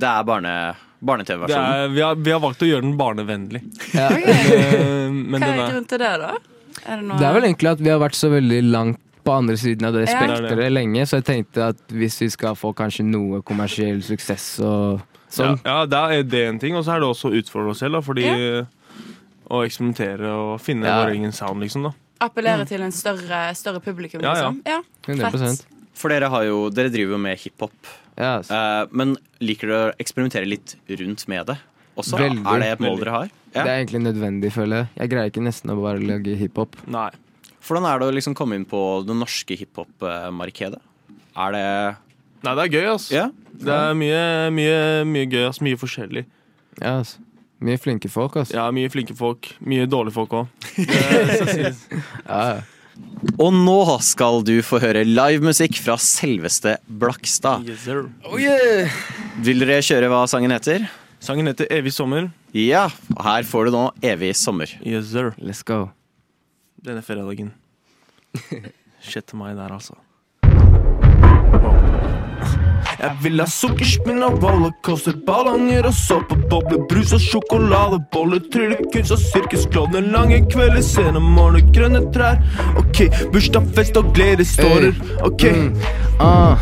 [0.00, 0.54] det er barne,
[1.00, 1.72] barne-TV-versjonen.
[1.84, 3.62] er, vi, har, vi har valgt å gjøre den barnevennlig.
[3.94, 4.08] Ja.
[4.18, 6.32] Eh, Men Hva er grunnen til det, da?
[6.86, 7.18] Er det, noe...
[7.20, 9.92] Det er vel egentlig at vi har vært så veldig langt på andre siden av
[9.96, 10.68] det Ja.
[10.72, 15.58] lenge, så jeg tenkte at hvis vi skal få kanskje noe kommersiell suksess og sånn
[15.66, 17.98] Ja, ja, er det en ting, og så er det også å utfordre oss selv,
[17.98, 18.24] da, fordi
[19.48, 21.02] å eksperimentere og finne Ja.
[21.04, 21.82] vår egen sound, liksom.
[21.90, 24.50] da Appellere til en større, større publikum, Ja, ja.
[24.50, 24.62] liksom?
[24.66, 27.72] Ja, 100 For dere, har jo, dere driver jo med hiphop.
[28.18, 28.54] Ja, altså.
[28.58, 31.58] Eh, men liker dere å eksperimentere litt rundt med det
[31.98, 32.18] også?
[32.18, 33.30] Veldig, er det et mål dere har?
[33.54, 33.62] Ja.
[33.62, 34.90] Det er egentlig nødvendig, føler jeg.
[35.00, 36.76] Jeg greier ikke nesten å bare lage hiphop.
[36.90, 37.08] Nei.
[37.64, 40.82] Hvordan er det å liksom komme inn på det norske hiphop-markedet?
[41.38, 41.64] Er det
[42.46, 43.08] Nei, det er gøy, ass.
[43.10, 43.32] Yeah.
[43.58, 44.20] Det er mye,
[44.54, 45.58] mye, mye gøy, ass.
[45.64, 46.22] Mye forskjellig.
[46.78, 47.18] Ja, altså.
[47.66, 48.54] Mye flinke folk, altså.
[48.54, 49.50] Ja, mye flinke folk.
[49.66, 50.66] Mye dårlige folk òg.
[52.28, 52.60] Ja.
[53.38, 57.66] Og nå skal du få høre livemusikk fra selveste Blakstad.
[57.66, 58.06] Yes, sir.
[59.42, 60.86] Vil dere kjøre hva sangen heter?
[61.22, 62.30] Sangen heter 'Evig sommer'.
[62.54, 64.70] Ja, og her får du nå Evig sommer.
[64.86, 65.34] Yes, sir.
[65.38, 65.90] Let's go.
[66.78, 67.52] Denne fredagen.
[69.02, 69.98] Shit til meg der, altså.
[72.98, 80.10] Jeg vil ha sukkerspinn og rollercoaster, ballonger og såpebobler, brus og sjokoladeboller, tryllekunst og sirkusklovner,
[80.14, 82.42] lange kvelder, sene morgener, grønne trær.
[82.80, 84.98] Ok, bursdag, fest og gledestårer.
[85.22, 85.46] Ok.
[86.18, 86.58] Ah.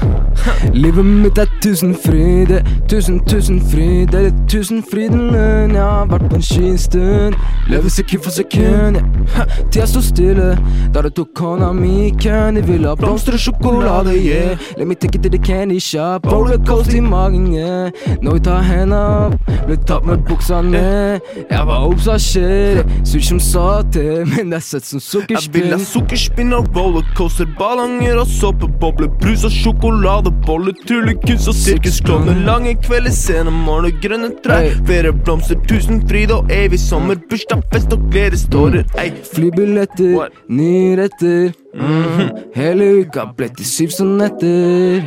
[0.77, 4.07] Livet mitt er tusen tusenfryde, tusen, tusenfryd.
[4.13, 5.75] Det er tusenfryden min.
[5.75, 7.37] Jeg har vært på en skistund.
[7.71, 9.01] Lever sekund for sekund.
[9.37, 9.47] Ja.
[9.71, 10.53] Tida sto stille
[10.95, 12.57] da du tok hånda mi i køen.
[12.57, 14.59] De ville ha blomster og sjokolade, yeah.
[14.79, 16.26] Let me take it to the candy shop.
[16.31, 17.91] Rollercoast i magen, yeah.
[18.23, 21.21] Når vi tar henda opp, ble tatt med buksa ned.
[21.51, 25.85] Jeg var obsasjer, sur som saté, men det er søtt som Jeg vil ha sukkerspinn.
[25.93, 33.51] sukkerspinn og rollercoaster, ballonger og såpebobler, brus og sjokoladeboller, tryllekunst og sirkusklovner, lange kvelder, sene
[33.51, 39.11] morgener, grønne trær, flere blomster, tusen fryd og evig sommer, bursdag, fest og gledestårer, ei.
[39.33, 41.53] Flybilletter, nye retter.
[41.77, 42.31] Mhm.
[42.57, 45.05] Hele uka ble til syv sonetter.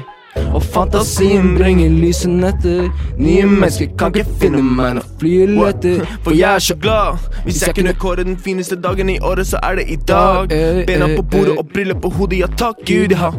[0.53, 2.89] Og fantasien bringer lyse netter.
[3.17, 6.03] Nye mennesker kan ikke finne meg når flyet letter.
[6.25, 7.17] For jeg er så glad.
[7.45, 10.49] Hvis jeg kunne kåre den fineste dagen i året, så er det i dag.
[10.87, 13.35] Bena på bordet og briller på hodet, ja takk Gud, jeg har.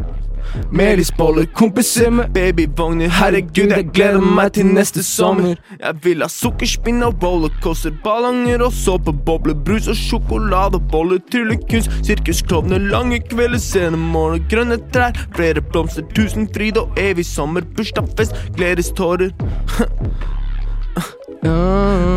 [0.72, 3.11] Melisboller, kompiser med babyvogner.
[3.20, 5.61] Herregud, jeg gleder meg til neste sommer.
[5.81, 13.20] Jeg vil ha sukkerspinn og rollercoaster, ballonger og såpebobler, brus og sjokoladeboller, tryllekunst, sirkusklovner, lange
[13.31, 19.35] kvelder, sene morgener, grønne trær, flere blomster, tusen fryd og evig sommer, bursdagsfest, gledestårer.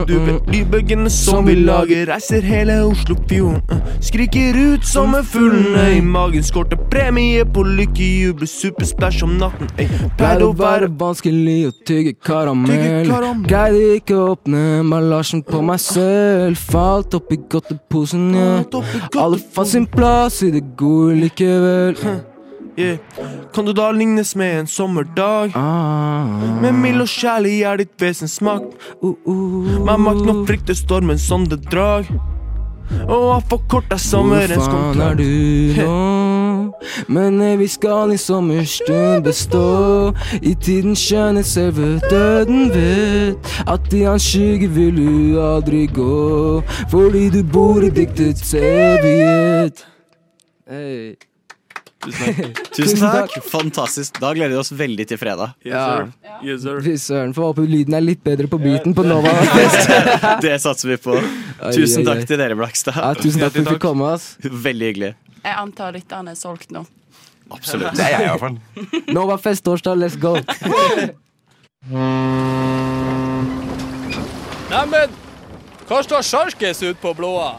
[0.03, 3.61] Du vet lydbølgene som vi lager, reiser hele Oslofjorden.
[3.71, 9.69] uh, Skriker ut sommerfuglene i magen, skorter premie på lykkejubel, superspæsj om natten.
[9.79, 9.87] Ey,
[10.19, 13.07] Pleide å være vanskelig å tygge karamell.
[13.07, 13.47] karamell.
[13.47, 16.59] Greide ikke å åpne emballasjen på meg selv.
[16.73, 18.51] Falt oppi godteposen, ja.
[19.23, 21.95] Alle fant sin plass i det gode likevel.
[22.77, 22.97] Yeah.
[23.53, 25.51] Kan du da lignes med en sommerdag?
[25.55, 26.25] Ah.
[26.61, 28.65] Med mild og kjærlig er ditt vesens smak.
[29.01, 32.09] Med makt nok frykter stormen som det drag.
[33.07, 35.29] Og har forkorta Hvor sommerens faen er du
[35.77, 35.93] nå?
[37.07, 40.13] Men eh, vi skal i sommerstund bestå.
[40.41, 46.61] I tiden skjønner selve døden vet at i hans skygge vil du aldri gå.
[46.91, 49.85] Fordi du bor i diktets evighet.
[50.69, 51.15] Hey.
[52.75, 53.35] Tusen takk.
[53.51, 54.17] Fantastisk.
[54.21, 55.53] Da gleder vi oss veldig til fredag.
[55.67, 56.07] Ja.
[56.41, 57.33] Fy søren.
[57.35, 59.31] Får håpe lyden er litt bedre på beaten på Nova.
[60.43, 61.17] Det satser vi på.
[61.73, 62.97] Tusen takk til dere, Blakstad.
[62.99, 64.13] Ja, tusen takk for at du fikk komme.
[64.17, 65.13] ass Veldig hyggelig.
[65.43, 66.85] Jeg antar lytterne er solgt nå.
[67.53, 67.93] Absolutt.
[67.99, 68.57] Det er jeg i hvert fall.
[69.17, 70.37] Nova fest torsdag, let's go.
[74.71, 75.11] Neimen,
[75.89, 77.53] hva står sjarkes ut på blåa?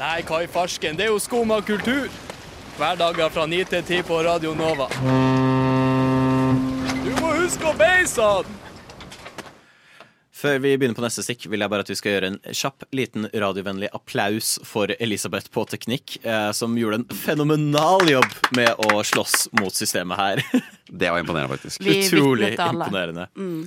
[0.00, 2.06] Nei, hva i farsken, det er jo skum av kultur.
[2.80, 4.86] Hverdager fra 9 til 10 på Radio Nova.
[7.04, 8.54] Du må huske å beise han!
[10.40, 12.86] Før vi begynner på neste stikk, vil jeg bare at vi skal gjøre en kjapp,
[12.96, 19.04] liten radiovennlig applaus for Elisabeth på teknikk, eh, som gjorde en fenomenal jobb med å
[19.04, 20.44] slåss mot systemet her.
[20.88, 21.84] Det var imponerende, faktisk.
[21.84, 23.28] Vi Utrolig imponerende.
[23.36, 23.66] Mm.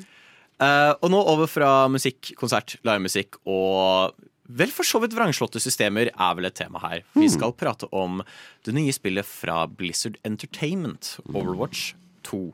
[0.58, 4.18] Eh, og nå over fra musikk, konsert, livemusikk og
[4.50, 7.04] vel for så vidt vrangslåtte systemer er vel et tema her.
[7.16, 7.32] Vi Mm.
[7.32, 8.22] skal prate om
[8.64, 12.54] det nye spillet fra Blizzard Entertainment, Overwatch 2.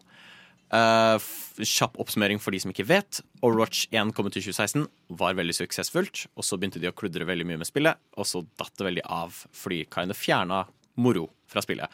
[0.72, 1.18] Uh,
[1.66, 3.22] kjapp oppsummering for de som ikke vet.
[3.42, 6.28] Overwatch 1 kom ut i 2016, var veldig suksessfullt.
[6.38, 9.06] Og så begynte de å kludre veldig mye med spillet, og så datt det veldig
[9.10, 11.90] av fordi kind of fjerna moro fra spillet.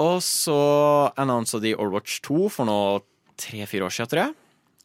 [0.00, 3.02] Og så annonsa de Overwatch 2 for nå
[3.40, 4.34] tre-fire år siden, tror jeg.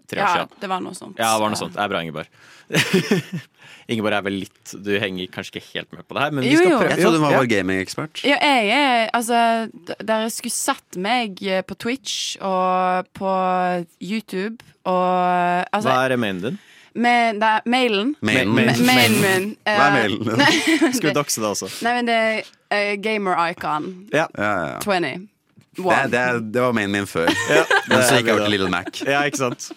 [0.07, 0.59] Tre år Ja, siden.
[0.61, 1.17] det var noe sånt.
[1.17, 1.73] Ja, det var noe sånt.
[1.73, 2.27] Det er bra, Ingeborg.
[3.89, 6.53] Ingeborg er vel litt Du henger kanskje ikke helt med på det her, men vi
[6.55, 6.77] Jo, skal jo.
[6.79, 6.89] prøve.
[6.95, 7.39] Jeg trodde hun var Ja.
[7.41, 8.21] vår gamingekspert.
[8.25, 9.41] Ja, jeg er Altså,
[10.01, 13.33] dere skulle sett meg eh, på Twitch og på
[14.01, 16.57] YouTube og altså, Hva er mailen din?
[16.95, 18.15] Med, er mailen.
[18.23, 18.53] Mailen.
[18.55, 18.85] Ma- Mailen.
[18.87, 19.47] Mailen min.
[19.67, 20.93] Hva er eh, mailen din?
[20.95, 21.69] Skal vi det- dokse det også?
[21.83, 23.89] Nei, men det er uh, gamer icon.
[24.13, 24.27] Ja.
[24.81, 25.27] 20.
[25.75, 27.29] Det, det, det var mainen min før.
[27.89, 28.99] Men så gikk jeg over til Little Mac.
[29.05, 29.71] Ja, ikke sant?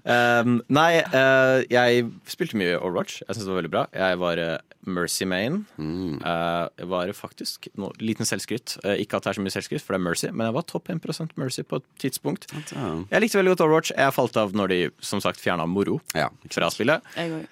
[0.00, 3.20] Um, nei, uh, jeg spilte mye Overwatch.
[3.20, 3.82] Jeg syntes det var veldig bra.
[3.92, 4.54] Jeg var uh,
[4.88, 5.60] Mercy Main.
[5.76, 6.22] Mm.
[6.24, 8.78] jeg var faktisk no, Liten selvskryt.
[8.84, 10.66] Uh, ikke at det er så mye selvskryt, for det er Mercy, men jeg var
[10.70, 12.48] topp 1 Mercy på et tidspunkt.
[12.52, 13.94] Jeg likte veldig godt Overwatch.
[13.96, 17.04] Jeg falt av når de som sagt fjerna moro fra spillet.
[17.16, 17.44] Jeg.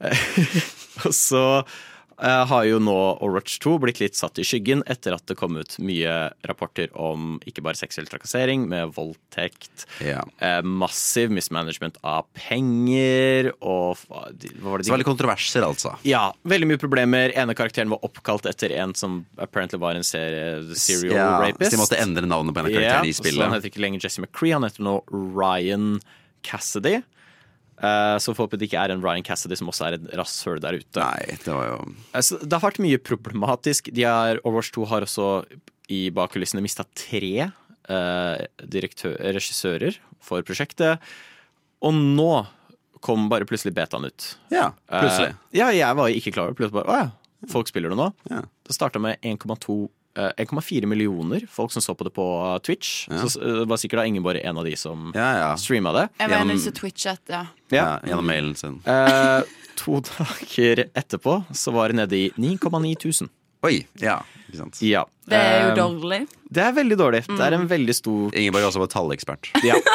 [1.04, 1.44] Og så
[2.22, 5.56] eh, har jo nå Overwatch 2 blitt litt satt i skyggen etter at det kom
[5.56, 13.50] ut mye rapporter om ikke bare seksuell trakassering, med voldtekt, eh, massiv mismanagement av penger
[13.60, 15.94] og hva var det Så de veldig kontroverser, altså.
[16.06, 17.32] ja, veldig mye problemer.
[17.36, 21.70] Ene karakteren var oppkalt etter en som apparently var en serie, serial Ja, rapist.
[21.70, 23.38] så de måtte endre navnet på en av karakterene i Ja, spillet.
[23.40, 26.00] Så han heter ikke lenger Jesse McCree, han heter nå Ryan
[26.42, 27.02] Cassidy.
[27.80, 31.00] Eh, så får ikke er en Ryan Cassidy som også er et rasshøl der ute.
[31.00, 31.78] Nei, det var jo
[32.12, 33.88] Altså, det har vært mye problematisk.
[33.96, 35.28] De er, Overwatch 2 har også
[35.90, 41.00] i bakkulissene mista tre uh, regissører for prosjektet.
[41.80, 42.32] Og nå
[43.00, 44.28] kom bare plutselig betaen ut.
[44.52, 45.32] Ja, plutselig.
[45.32, 46.58] Uh, ja, jeg var ikke klar over.
[46.58, 48.10] Plutselig bare, Å ja, folk spiller det nå.
[48.28, 52.24] Det starta med 1,2 eh, 1,4 millioner folk som så på det på
[52.66, 53.06] Twitch.
[53.10, 53.22] Ja.
[53.28, 55.50] Så eh, det var sikkert da Ingeborg en av de som Ja, ja.
[55.60, 56.08] streama det.
[56.18, 57.44] Jeg mener gjennom, Twitchet, ja.
[57.70, 58.80] Ja, gjennom mailen sin.
[58.84, 59.42] Eh,
[59.78, 63.30] to dager etterpå så var det nede i 9,9 tusen.
[63.62, 64.78] Oi, ja, ikke sant.
[64.82, 65.04] Ja.
[65.28, 66.20] Det er jo Eh, dårlig.
[66.50, 67.20] Det er veldig dårlig.
[67.28, 69.50] Det er en veldig stor Ingeborg er også var tallekspert.
[69.62, 69.76] Ja.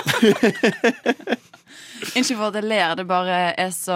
[2.16, 3.96] Ikke for at jeg ler, det bare er så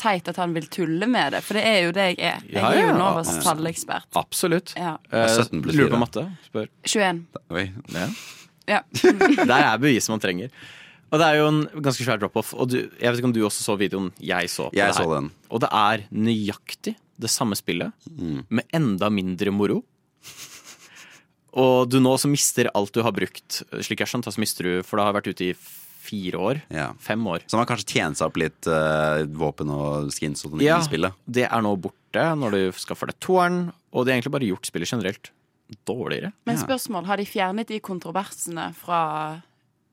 [0.00, 1.42] teit at han vil tulle med det.
[1.46, 2.40] For det er jo det jeg er.
[2.48, 2.96] Jeg Ja, er jo ja.
[2.98, 3.42] Novas Ja.
[3.46, 4.08] tallekspert.
[4.18, 4.74] Absolutt.
[4.76, 4.96] Ja.
[5.12, 6.24] Eh, er 17 pluss lurer på matte.
[6.48, 6.68] Spør.
[6.84, 7.24] 21.
[7.50, 7.70] Oi.
[7.94, 8.08] Ja.
[8.68, 8.82] Ja.
[8.92, 10.50] Der er beviset man trenger.
[11.10, 12.50] Og det er jo en ganske svær drop-off.
[12.52, 14.66] Og du, jeg vet ikke om du også så videoen jeg så.
[14.68, 15.04] på Jeg det her.
[15.08, 15.30] så den.
[15.48, 18.44] Og det er nøyaktig det samme spillet, Mm.
[18.50, 19.84] med enda mindre moro.
[21.58, 24.82] Og du nå så mister alt du har brukt, slik jeg skjønt, så mister du
[24.84, 25.54] For det har vært ute i
[26.08, 26.60] fire år.
[26.74, 26.88] Ja.
[27.04, 27.44] Fem år.
[27.46, 30.80] Så man har kanskje tjent seg opp litt uh, våpen og skins og sånn Ja,
[30.80, 31.12] i spillet.
[31.28, 34.68] det er nå borte når du skaffer deg toeren, og det har egentlig bare gjort
[34.72, 35.32] spillet generelt
[35.88, 36.32] dårligere.
[36.48, 39.02] Men spørsmål, har de fjernet de kontroversene fra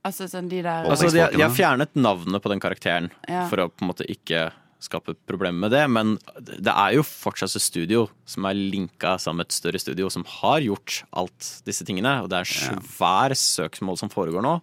[0.05, 3.47] Altså sånn de der Altså, de, har- de har fjernet navnet på den karakteren Ja.
[3.49, 4.51] for å på en måte ikke
[4.85, 9.41] skape problemer med det, men det er jo fortsatt et studio som er linka sammen
[9.41, 13.97] med et større studio som har gjort alt disse tingene, og det er svær søksmål
[13.97, 14.59] som foregår nå.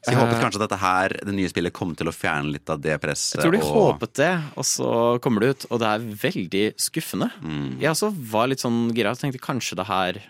[0.00, 2.50] Så jeg håpet Eh, kanskje at dette her, det nye spillet kom til å fjerne
[2.54, 3.36] litt av det presset.
[3.36, 6.74] Jeg tror de og- håpet det, og så kommer det ut, og det er veldig
[6.80, 7.30] skuffende.
[7.42, 7.78] Mm.
[7.80, 10.22] Jeg også var litt sånn gira og tenkte kanskje det her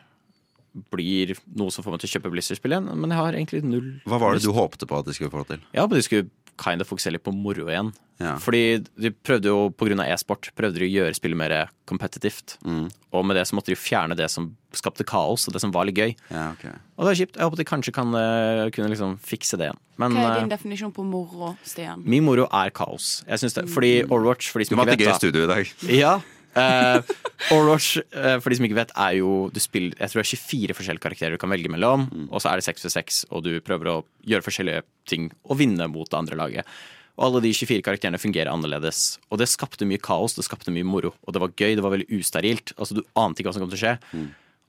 [0.90, 4.00] blir noe som får meg til å kjøpe Blizzard-spill igjen, men jeg har egentlig null
[4.06, 4.46] Hva var det lyst.
[4.46, 5.59] du håpte på at de skulle få til?
[5.74, 6.30] Ja, at de skulle
[6.61, 7.92] kind of fokusere litt på moro igjen.
[8.20, 8.35] Ja.
[8.40, 11.55] Fordi de prøvde jo, av e-sport, prøvde de å gjøre spillet mer
[11.88, 12.59] kompetitivt.
[12.68, 12.90] Mm.
[13.16, 15.88] Og med det så måtte de fjerne det som skapte kaos, og det som var
[15.88, 16.12] litt gøy.
[16.29, 16.75] Ja, okay.
[17.01, 17.38] Og det er kjipt.
[17.40, 19.81] Jeg håper de kanskje kan eh, kunne liksom fikse det igjen.
[20.01, 22.05] Men Hva er eh, din definisjon på moro, Stian?
[22.05, 23.23] min moro er kaos.
[23.25, 25.51] Jeg synes det, fordi Overwatch, for de Du som ha hatt et gøy studio i
[25.51, 25.75] dag.
[25.88, 26.18] Ja.
[26.58, 27.10] Eh,
[27.50, 30.40] Overwatch, uh, for de som ikke vet, er jo du spiller, Jeg tror det er
[30.44, 32.08] 24 forskjellige karakterer du kan velge mellom.
[32.30, 35.60] Og så er det 6 for 6, og du prøver å gjøre forskjellige ting og
[35.60, 36.74] vinne mot det andre laget.
[37.20, 39.18] Og alle de 24 karakterene fungerer annerledes.
[39.28, 41.12] Og det skapte mye kaos, det skapte mye moro.
[41.26, 42.72] Og det var gøy, det var veldig usterilt.
[42.78, 43.96] Altså Du ante ikke hva som kom til å skje.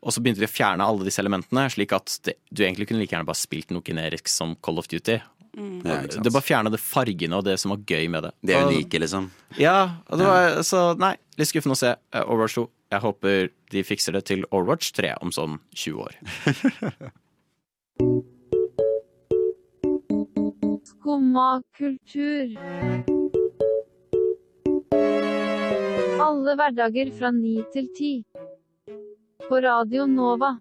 [0.01, 3.03] Og så begynte de å fjerne alle disse elementene, slik at det, du egentlig kunne
[3.03, 5.19] like gjerne bare spilt noe generisk som Call of Duty.
[5.57, 5.81] Mm.
[5.83, 8.31] Ja, det bare fjerna det fargene og det som var gøy med det.
[8.47, 9.31] Det er unike, liksom.
[9.59, 12.65] ja, og det var, så nei, litt skuffende å se eh, Overwatch 2.
[12.91, 16.13] Jeg håper de fikser det til Overwatch 3 om sånn 20 år.
[20.91, 22.55] Skumma kultur.
[26.21, 28.13] Alle hverdager fra ni til ti.
[29.47, 30.55] På Radio Nova.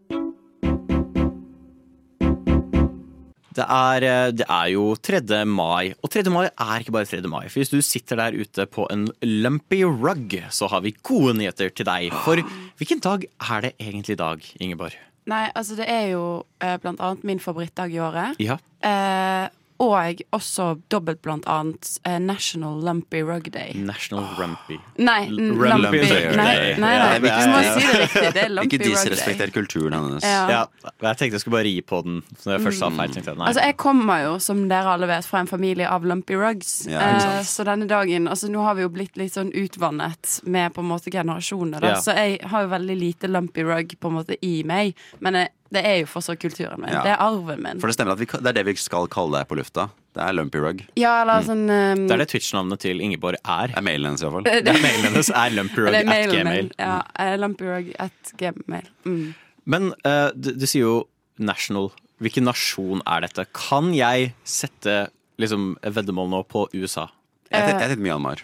[3.56, 5.44] Det er, eh, det er jo 3.
[5.48, 6.22] mai, og 3.
[6.30, 7.22] mai er ikke bare 3.
[7.28, 7.48] mai.
[7.48, 11.72] For hvis du sitter der ute på en lumpy rug, så har vi gode nyheter
[11.74, 12.14] til deg.
[12.24, 12.38] For
[12.78, 14.94] hvilken dag er det egentlig i dag, Ingeborg?
[15.30, 16.24] Nei, altså det er jo
[16.62, 18.38] eh, blant annet min favorittdag i året.
[18.42, 18.56] Ja.
[18.82, 19.48] Eh,
[19.80, 23.72] og også dobbelt blant annet eh, National Lumpy Rug Day.
[23.74, 24.76] National Rumpy.
[25.00, 26.02] Nei, Lumpy.
[26.36, 28.24] Nei, nei, nei, du må si det riktig.
[28.36, 28.90] Det er Lumpy Rug Day.
[28.90, 30.26] Ikke disrespekter kulturen hennes.
[30.26, 30.42] Ja.
[30.52, 30.60] Ja,
[31.06, 32.20] jeg tenkte jeg skulle bare ri på den.
[32.36, 33.48] Så når jeg først sa feil, tenkte jeg nei.
[33.48, 36.74] Altså, jeg kommer jo, som dere alle vet, fra en familie av lumpy rugs.
[36.90, 40.36] Ja, uh, eh, så denne dagen Altså, nå har vi jo blitt litt sånn utvannet
[40.44, 41.94] med på en måte generasjoner, da.
[41.96, 42.02] Ja.
[42.04, 44.92] Så jeg har jo veldig lite lumpy rug på en måte i meg.
[45.24, 46.90] Men jeg, det er jo fortsatt kulturen min.
[46.90, 47.02] Ja.
[47.06, 47.78] Det er arven min.
[47.82, 49.84] For det stemmer at vi, det er det vi skal kalle deg på lufta.
[50.16, 50.80] Det er lumpy rug.
[50.98, 53.70] Ja, eller sånn um, Det er det Twitch-navnet til Ingeborg er.
[53.70, 54.42] Det er mailen hennes, iallfall.
[54.50, 56.72] Det- er mailen hennes er Lumpy lumpyrug er at gmail.
[56.82, 58.90] Ja, eh, lumpy rug at gmail.
[59.06, 59.22] Mm.
[59.70, 60.96] Men uh, du, du sier jo
[61.38, 61.92] national.
[62.20, 63.46] Hvilken nasjon er dette?
[63.56, 65.04] Kan jeg sette
[65.40, 67.06] liksom, veddemål nå på USA?
[67.50, 68.42] Jeg Eh, heter- jeg heter Myanmar.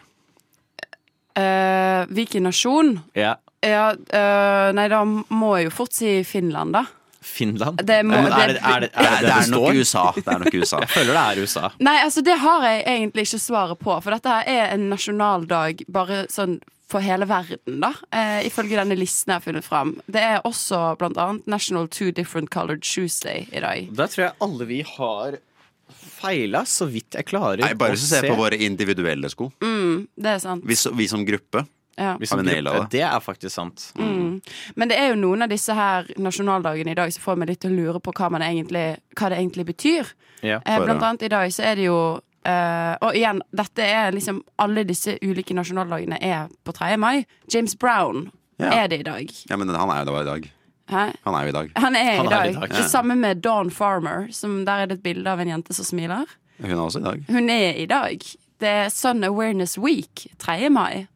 [1.36, 2.94] Uh, hvilken nasjon?
[3.18, 3.34] Ja.
[3.66, 6.84] Ja, uh, nei, da må jeg jo fort si Finland, da.
[7.26, 7.82] Finland?
[7.86, 9.74] Det må- det, er det, er det, er det, Det er nok?
[9.74, 10.04] USA.
[10.14, 10.80] Det er nok USA.
[10.84, 11.70] Jeg føler det er USA.
[11.82, 15.84] Nei, altså det har jeg egentlig ikke svaret på, for dette her er en nasjonaldag
[15.92, 17.88] bare sånn for hele verden, da.
[18.14, 19.96] Eh, ifølge denne listen jeg har funnet fram.
[20.06, 23.88] Det er også blant annet National Two Different Colored Shoes Day i dag.
[23.98, 25.34] Da tror jeg alle vi har
[26.16, 28.20] feila, så vidt jeg klarer Nei, bare å se.
[28.20, 29.50] Bare se på våre individuelle sko.
[29.62, 30.62] Mm, det er sant.
[30.66, 32.16] Vi, vi som gruppe Ja.
[32.20, 32.98] Hvis naila gruppe, det.
[32.98, 33.92] det er faktisk sant.
[33.96, 34.40] Mm.
[34.76, 37.60] Men det er jo noen av disse her nasjonaldagene i dag som får meg litt
[37.64, 40.10] til å lure på hva, man egentlig, hva det egentlig betyr.
[40.44, 41.96] Ja, Eh, blant annet i dag så er det jo
[42.44, 46.96] eh, Og igjen, dette er liksom Alle disse ulike nasjonaldagene er på 3.
[47.00, 47.24] mai.
[47.52, 48.30] James Brown
[48.60, 48.70] Ja.
[48.84, 49.32] er det i dag.
[49.50, 50.50] Ja, men han er jo bare i dag.
[50.92, 51.06] Hæ?
[51.24, 51.72] Han er jo i dag.
[51.76, 52.60] Han er, Han i, er i dag.
[52.60, 52.70] dag.
[52.76, 54.28] Det samme med Dawn Farmer.
[54.30, 56.24] Som der er det et bilde av en jente som smiler.
[56.60, 57.24] Hun er også i dag.
[57.28, 58.20] Hun er i dag.
[58.60, 60.68] Det er Sun Awareness Week 3.
[60.70, 61.06] mai.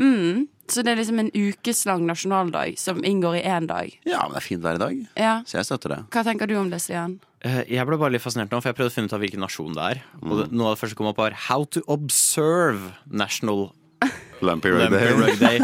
[0.00, 0.46] Mm.
[0.70, 3.90] Så det er liksom en ukeslang nasjonaldag som inngår i én dag.
[4.06, 5.32] Ja, men det er fint vær i dag, Ja.
[5.44, 5.98] så jeg støtter det.
[6.14, 7.18] Hva tenker du om det, Stian?
[7.42, 9.40] Eh, Jeg ble bare litt fascinert nå, for jeg prøvde å finne ut av hvilken
[9.42, 10.02] nasjon det er.
[10.22, 13.72] Og det, noe av det første som kom opp, var How to observe national
[14.40, 15.12] Lumpy Rug Lumpy Day.
[15.12, 15.58] Rug Day.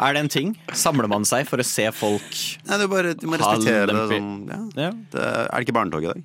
[0.00, 0.56] Er det en ting?
[0.72, 2.26] Samler man seg for å se folk
[2.68, 4.90] Nei, du, bare, du må ha respektere det lumpy- sånn ja.
[5.14, 6.24] Det, er det ikke barnetog i dag?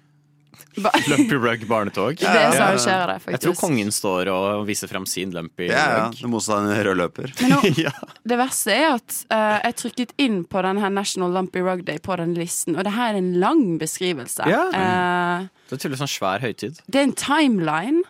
[1.12, 2.22] Lumpy Rug barnetog?
[2.22, 2.50] Ja, ja.
[2.52, 6.08] Det arrangerer det, Jeg tror kongen står og viser frem sin Lumpy Ja, ja.
[6.24, 6.36] Rug.
[6.36, 7.34] Av en rød løper.
[8.30, 12.00] Det verste er at uh, jeg trykket inn på denne her National Lumpy Rug Day
[12.02, 14.48] på den listen, og det her er en lang beskrivelse.
[14.50, 14.66] Ja.
[14.74, 16.82] Uh, Det er tydeligvis en svær høytid.
[16.88, 18.04] det er en timeline.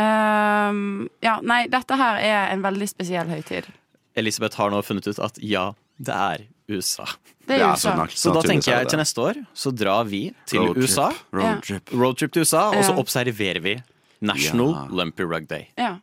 [0.00, 3.68] Ehm, ja, nei, dette her er en veldig spesiell høytid.
[4.18, 7.06] Elisabeth har nå funnet ut at ja, det er USA.
[7.50, 7.92] Det er Ja, USA.
[8.06, 11.08] så Så da tenker er jeg til neste år så drar vi til road USA.
[11.34, 11.90] Roadtrip.
[11.92, 13.74] Roadtrip til USA, og så observerer vi
[14.22, 14.84] National Ja.
[15.00, 15.64] Lumpy Rug Day.
[15.78, 15.96] Ja.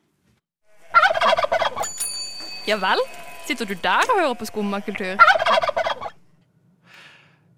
[2.68, 3.00] Ja vel?
[3.48, 5.16] Sitter du der og hører på skummakultur?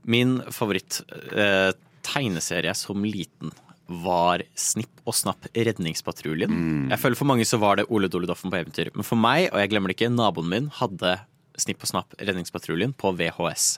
[0.10, 3.50] Min favoritt-tegneserie som liten
[3.90, 6.50] var Snipp og Snapp Redningspatruljen.
[6.54, 6.90] Mm.
[6.94, 8.90] Jeg føler For mange så var det Ole Dole Doffen på eventyr.
[8.94, 11.16] Men for meg, og jeg glemmer det ikke, naboen min hadde
[11.62, 13.76] Snipp og Snapp Redningspatruljen på VHS.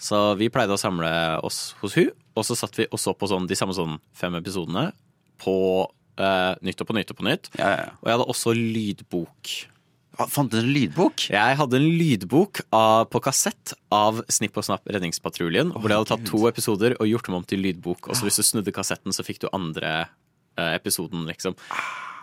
[0.00, 1.10] Så vi pleide å samle
[1.46, 4.34] oss hos hun, og så satt vi og så på sånn, de samme sånn fem
[4.40, 4.88] episodene
[5.42, 7.52] på uh, Nytt og på nytt og på nytt.
[8.02, 9.54] Og jeg hadde også lydbok.
[10.30, 11.26] Fant du en lydbok?
[11.32, 15.72] Jeg hadde en lydbok av, på kassett av Snipp og Snapp Redningspatruljen.
[15.74, 18.08] hvor de hadde tatt to episoder og gjort dem om til lydbok.
[18.08, 21.58] Og så hvis du snudde kassetten, så fikk du andre uh, episoden, liksom.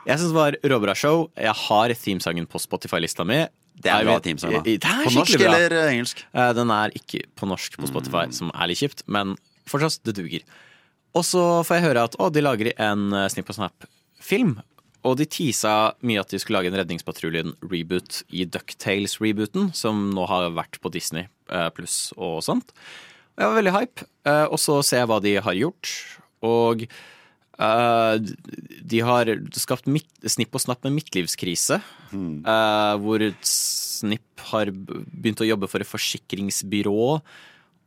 [0.08, 1.28] Jeg syns det var råbra show.
[1.38, 3.44] Jeg har themesangen på Spotify-lista mi.
[3.82, 4.62] Det er bra Team themesang, da.
[4.66, 5.48] Det er På norsk bra.
[5.54, 6.26] eller eh, engelsk?
[6.34, 9.36] Eh, Den er ikke på norsk på Spotify, som er litt kjipt, men
[9.70, 10.44] fortsatt, det duger.
[11.18, 14.58] Og så får jeg høre at å, de lager en eh, Snipp og Snap-film.
[15.04, 20.52] Og de teasa mye at de skulle lage en Redningspatruljen-reboot i Ducktales-rebooten, som nå har
[20.54, 21.26] vært på Disney
[21.74, 22.70] pluss og sånt.
[23.34, 24.06] Og jeg var veldig hype.
[24.54, 25.90] Og så ser jeg hva de har gjort,
[26.46, 26.86] og
[27.60, 28.16] eh,
[28.94, 31.82] de har skapt mitt, Snipp og Snapp med midtlivskrise.
[32.12, 37.22] eh, hvor Snipp har begynt å jobbe for et forsikringsbyrå.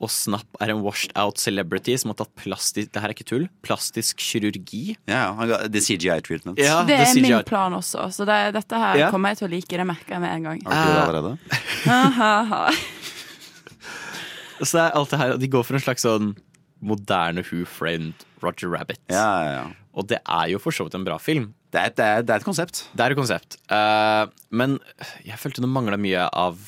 [0.03, 3.29] Og Snapp er en washed out celebrity som har tatt plastisk Det her er ikke
[3.29, 3.47] tull.
[3.65, 4.97] Plastisk kirurgi.
[5.09, 6.59] Ja, han ga The CGI-treatment.
[6.61, 7.23] Ja, det er CGI.
[7.29, 9.15] min plan også, så det, dette her yeah.
[9.15, 9.71] kommer jeg til å like.
[9.71, 10.65] Det merker jeg med en gang.
[10.67, 11.37] Har du det allerede?
[11.95, 12.67] Aha.
[14.65, 16.29] Så det er alt det her, og de går for en slags sånn
[16.85, 19.01] moderne Who Framed Roger Rabbit.
[19.13, 19.65] Ja, ja, ja.
[19.95, 21.53] Og det er jo for så vidt en bra film.
[21.75, 22.85] Det er, det er, det er et konsept.
[22.95, 23.59] Det er et konsept.
[23.71, 24.79] Uh, men
[25.27, 26.59] jeg følte det mangla mye av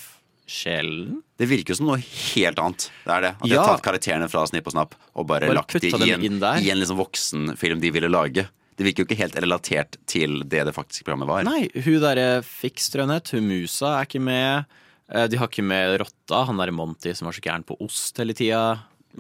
[0.47, 1.21] sjelen.
[1.39, 2.89] Det virker jo som noe helt annet.
[3.05, 3.33] Det er det.
[3.35, 5.93] At de har tatt karakterene fra Snipp og Snapp og bare, Bare lagt de i
[5.93, 8.47] dem en, i en liksom voksenfilm de ville lage.
[8.77, 11.47] Det virker jo ikke helt relatert til det det faktiske programmet var.
[11.49, 14.77] Nei, hun derre Fix, jeg hun musa, er ikke med.
[15.09, 18.21] Eh, De har ikke med rotta, han derre Monty som var så gæren på ost
[18.21, 18.63] hele tida.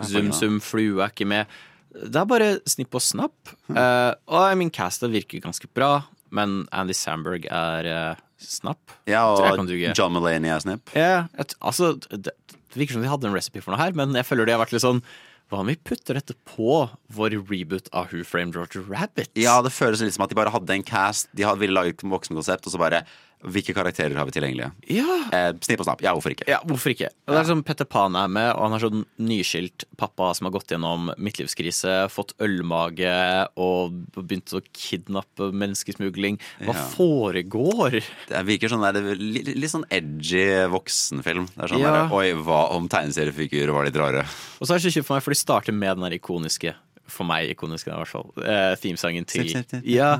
[0.04, 1.50] Zum Flue er ikke med.
[1.96, 3.54] Det er bare snipp og snapp.
[3.70, 6.04] Eh, og I mean, castet virker ganske bra,
[6.34, 8.92] men Andy Samberg er uh, snapp.
[9.08, 9.70] Ja, og.
[9.96, 10.92] John Mulaney er Snipp.
[10.96, 14.16] Ja, et, altså, det, det virker som de hadde en recipe for noe her, men
[14.16, 15.00] jeg føler de har vært litt sånn
[15.48, 16.80] Hva om vi putter dette på
[17.14, 19.30] vår reboot av Who Framed Roger Rabbit?
[19.38, 21.30] Ja, det føles litt som at de bare hadde en cast.
[21.38, 23.04] De ville lage et voksenkonsept, og så bare
[23.44, 24.70] Hvilke karakterer har vi tilgjengelige?
[24.90, 25.16] Ja.
[25.30, 26.00] Eh, snipp og snapp.
[26.02, 26.46] Ja, hvorfor ikke?
[26.48, 27.10] Ja, hvorfor ikke?
[27.28, 30.54] Det er som Petter Pan er med, og han har sånn nyskilt pappa som har
[30.56, 33.12] gått gjennom midtlivskrise, fått ølmage
[33.60, 36.40] og begynt å kidnappe menneskesmugling.
[36.64, 36.86] Hva Ja.
[36.96, 38.00] foregår?
[38.28, 41.46] Det virker sånn der, litt, litt sånn edgy voksenfilm.
[41.54, 41.92] Det er sånn Ja.
[42.08, 44.24] der, Oi, hva om tegneseriefigurer var litt rare?
[44.60, 46.74] Og så er det så kjipt for meg, for de starter med den der ikoniske
[47.12, 48.28] for meg ikonisk, i hvert fall.
[48.42, 49.48] Eh, themesangen til
[49.84, 50.16] Ja,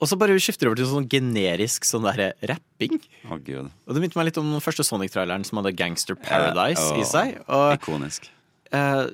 [0.00, 3.00] Og så bare skifter det over til sånn generisk sånn derre rapping.
[3.30, 3.70] Oh, gud.
[3.86, 7.00] Og det minte meg litt om den første Sonic-traileren som hadde Gangster Paradise Ja, oh,
[7.02, 7.36] i seg.
[7.48, 8.30] Og, Ikonisk.
[8.72, 9.06] eh,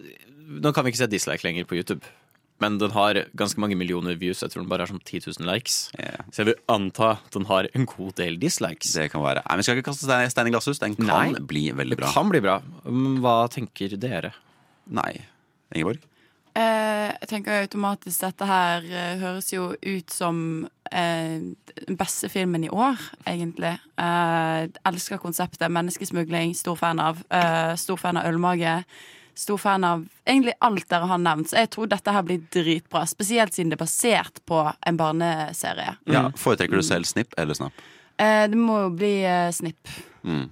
[0.48, 2.02] nå kan vi ikke se dislike lenger på YouTube.
[2.60, 4.40] Men den har ganske mange millioner views.
[4.42, 5.92] Jeg tror den bare har sånn 10 000 likes.
[6.34, 8.96] Så jeg vil anta at den har en god del dislikes.
[8.98, 9.44] Det kan være.
[9.46, 10.80] Nei, men Vi skal ikke kaste stein stein i glasshus.
[10.82, 12.10] Den kan Nei, bli veldig Det bra.
[12.10, 12.56] kan bli bra.
[13.22, 14.32] Hva tenker dere?
[14.90, 15.20] Nei.
[15.72, 16.00] Ingeborg?
[16.58, 20.38] Eh, jeg tenker automatisk dette her eh, høres jo ut som
[20.90, 21.36] eh,
[21.84, 22.98] den beste filmen i år,
[23.30, 23.76] egentlig.
[24.00, 25.68] Eh, elsker konseptet.
[25.70, 27.20] Menneskesmugling, stor fan av.
[27.78, 28.80] Stor fan av ølmage.
[29.38, 31.52] Stor fan av egentlig alt dere har nevnt.
[31.52, 33.04] Så jeg tror dette her blir dritbra.
[33.06, 35.94] Spesielt siden det er basert på en barneserie.
[36.10, 37.84] Ja, Foretrekker du selv Snipp eller Snapp?
[38.18, 39.14] Eh, det må jo bli
[39.54, 39.94] Snipp,
[40.26, 40.48] Mm.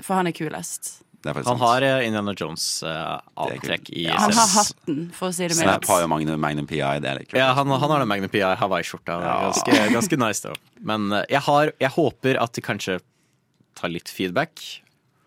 [0.00, 1.02] for han er kulest.
[1.24, 1.64] Er faktisk Han sant.
[1.64, 5.88] har eh, Indiana Jones-avtrekk i Han har hatten, for å si det Snap mildt.
[5.88, 6.82] har jo Magnum, Magnum PI.
[7.00, 7.38] Det er litt kult.
[7.40, 9.16] Ja, han, han har den Magnum PI Hawaii-skjorta.
[9.24, 9.34] Ja.
[9.48, 10.54] Ganske, ganske nice, da.
[10.84, 12.98] Men uh, jeg, har, jeg håper at de kanskje
[13.78, 14.60] tar litt feedback.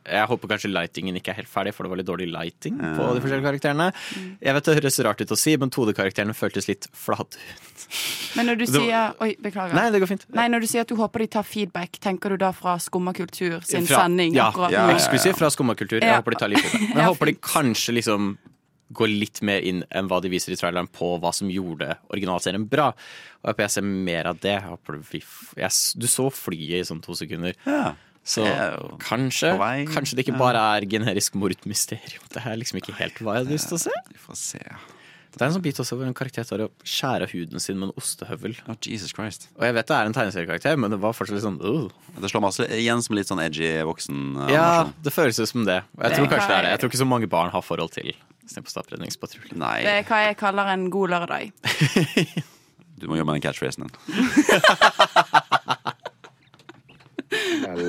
[0.07, 3.07] Jeg håper kanskje lightingen ikke er helt ferdig, for det var litt dårlig lighting på
[3.13, 3.87] de forskjellige karakterene.
[4.41, 7.87] Jeg vet det høres rart ut å si, men 2D-karakterene føltes litt flate ut.
[8.35, 9.73] Men når du Det- sier Oi, beklager.
[9.73, 10.25] Nei, det går fint.
[10.33, 13.13] Nei, når du sier at du håper de tar feedback, tenker du da fra Skumma
[13.13, 15.99] kultur sin Fra- sending ja, akkurat ja, ja, eksklusivt fra Skummakultur.
[16.01, 16.21] Jeg Ja.
[16.21, 16.89] håper de tar litt feedback.
[16.95, 18.37] Men jeg håper de kanskje liksom
[18.93, 22.63] går litt mer inn enn hva de viser i traileren på hva som gjorde originalserien
[22.69, 22.87] bra.
[23.43, 24.53] Og jeg håper jeg ser mer av det.
[24.61, 25.19] Jeg håper vi
[25.57, 27.53] jeg, du så flyet i sånn to sekunder.
[27.65, 27.95] Ja.
[28.27, 29.53] Så Det er kanskje,
[29.87, 32.19] kanskje det ikke bare er generisk mordmysterium.
[32.33, 33.93] Det er liksom ikke helt hva jeg hadde lyst til å se.
[34.11, 34.59] Vi får se.
[35.37, 37.89] Det er en sånn bit også hvor en karakter tar og skjærer huden sin med
[37.91, 38.55] en ostehøvel.
[38.67, 39.47] Oh, Jesus Christ.
[39.55, 41.87] Og jeg vet det er en tegneseriekarakter, men det var fortsatt litt sånn uh.
[42.17, 44.17] Det slår masse igjen som litt sånn edgy voksen.
[44.35, 44.93] Uh, Ja, animasjon.
[45.07, 45.79] det føles ut som det.
[45.95, 46.71] Og jeg Det tror kanskje det er det.
[46.73, 48.11] jeg- tror ikke så mange barn har forhold til
[48.47, 49.55] Snipperstapp redningspatrulje.
[49.59, 51.51] Nei, Det er hva jeg kaller en god lørdag.
[52.97, 53.95] du må jobbe med den catchphrasen din.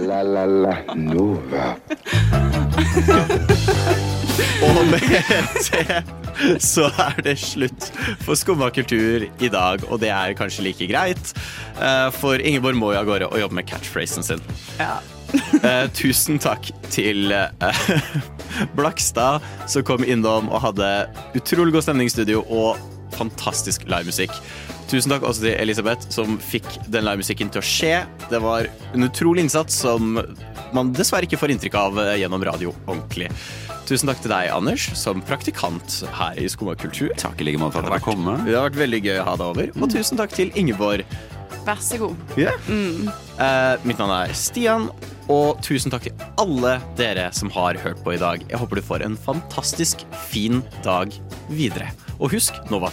[0.08, 1.74] La la la Nova.
[4.58, 6.02] Og med det
[6.62, 7.88] så er det slutt
[8.22, 11.32] for Skumma kultur i dag, og det er kanskje like greit,
[11.82, 14.42] eh, for Ingeborg må jo av gårde og jobbe med catchphrasen sin.
[14.78, 14.98] Ja.
[15.98, 17.82] tusen takk til eh,
[18.78, 20.92] Blakstad, som kom innom og hadde
[21.38, 22.78] utrolig god stemning i studio og
[23.18, 24.34] fantastisk livemusikk.
[24.88, 27.94] Tusen takk også til Elisabeth, som fikk den livemusikken til å skje.
[28.30, 30.16] Det var en utrolig innsats som
[30.72, 33.28] man dessverre ikke får inntrykk av eh, gjennom radio ordentlig.
[33.88, 37.12] Tusen takk til deg, Anders, som praktikant her i Skumma kultur.
[37.20, 38.36] Takk i like måte for at du fikk komme.
[38.46, 39.72] Det har vært veldig gøy å ha deg over.
[39.76, 41.04] Og tusen takk til Ingeborg.
[41.68, 42.16] Vær så god.
[42.40, 42.56] Yeah.
[42.68, 43.10] Mm.
[43.36, 44.88] Uh, mitt navn er Stian,
[45.28, 48.44] og tusen takk til alle dere som har hørt på i dag.
[48.48, 51.12] Jeg håper du får en fantastisk fin dag
[51.52, 51.92] videre.
[52.18, 52.92] Og husk Nova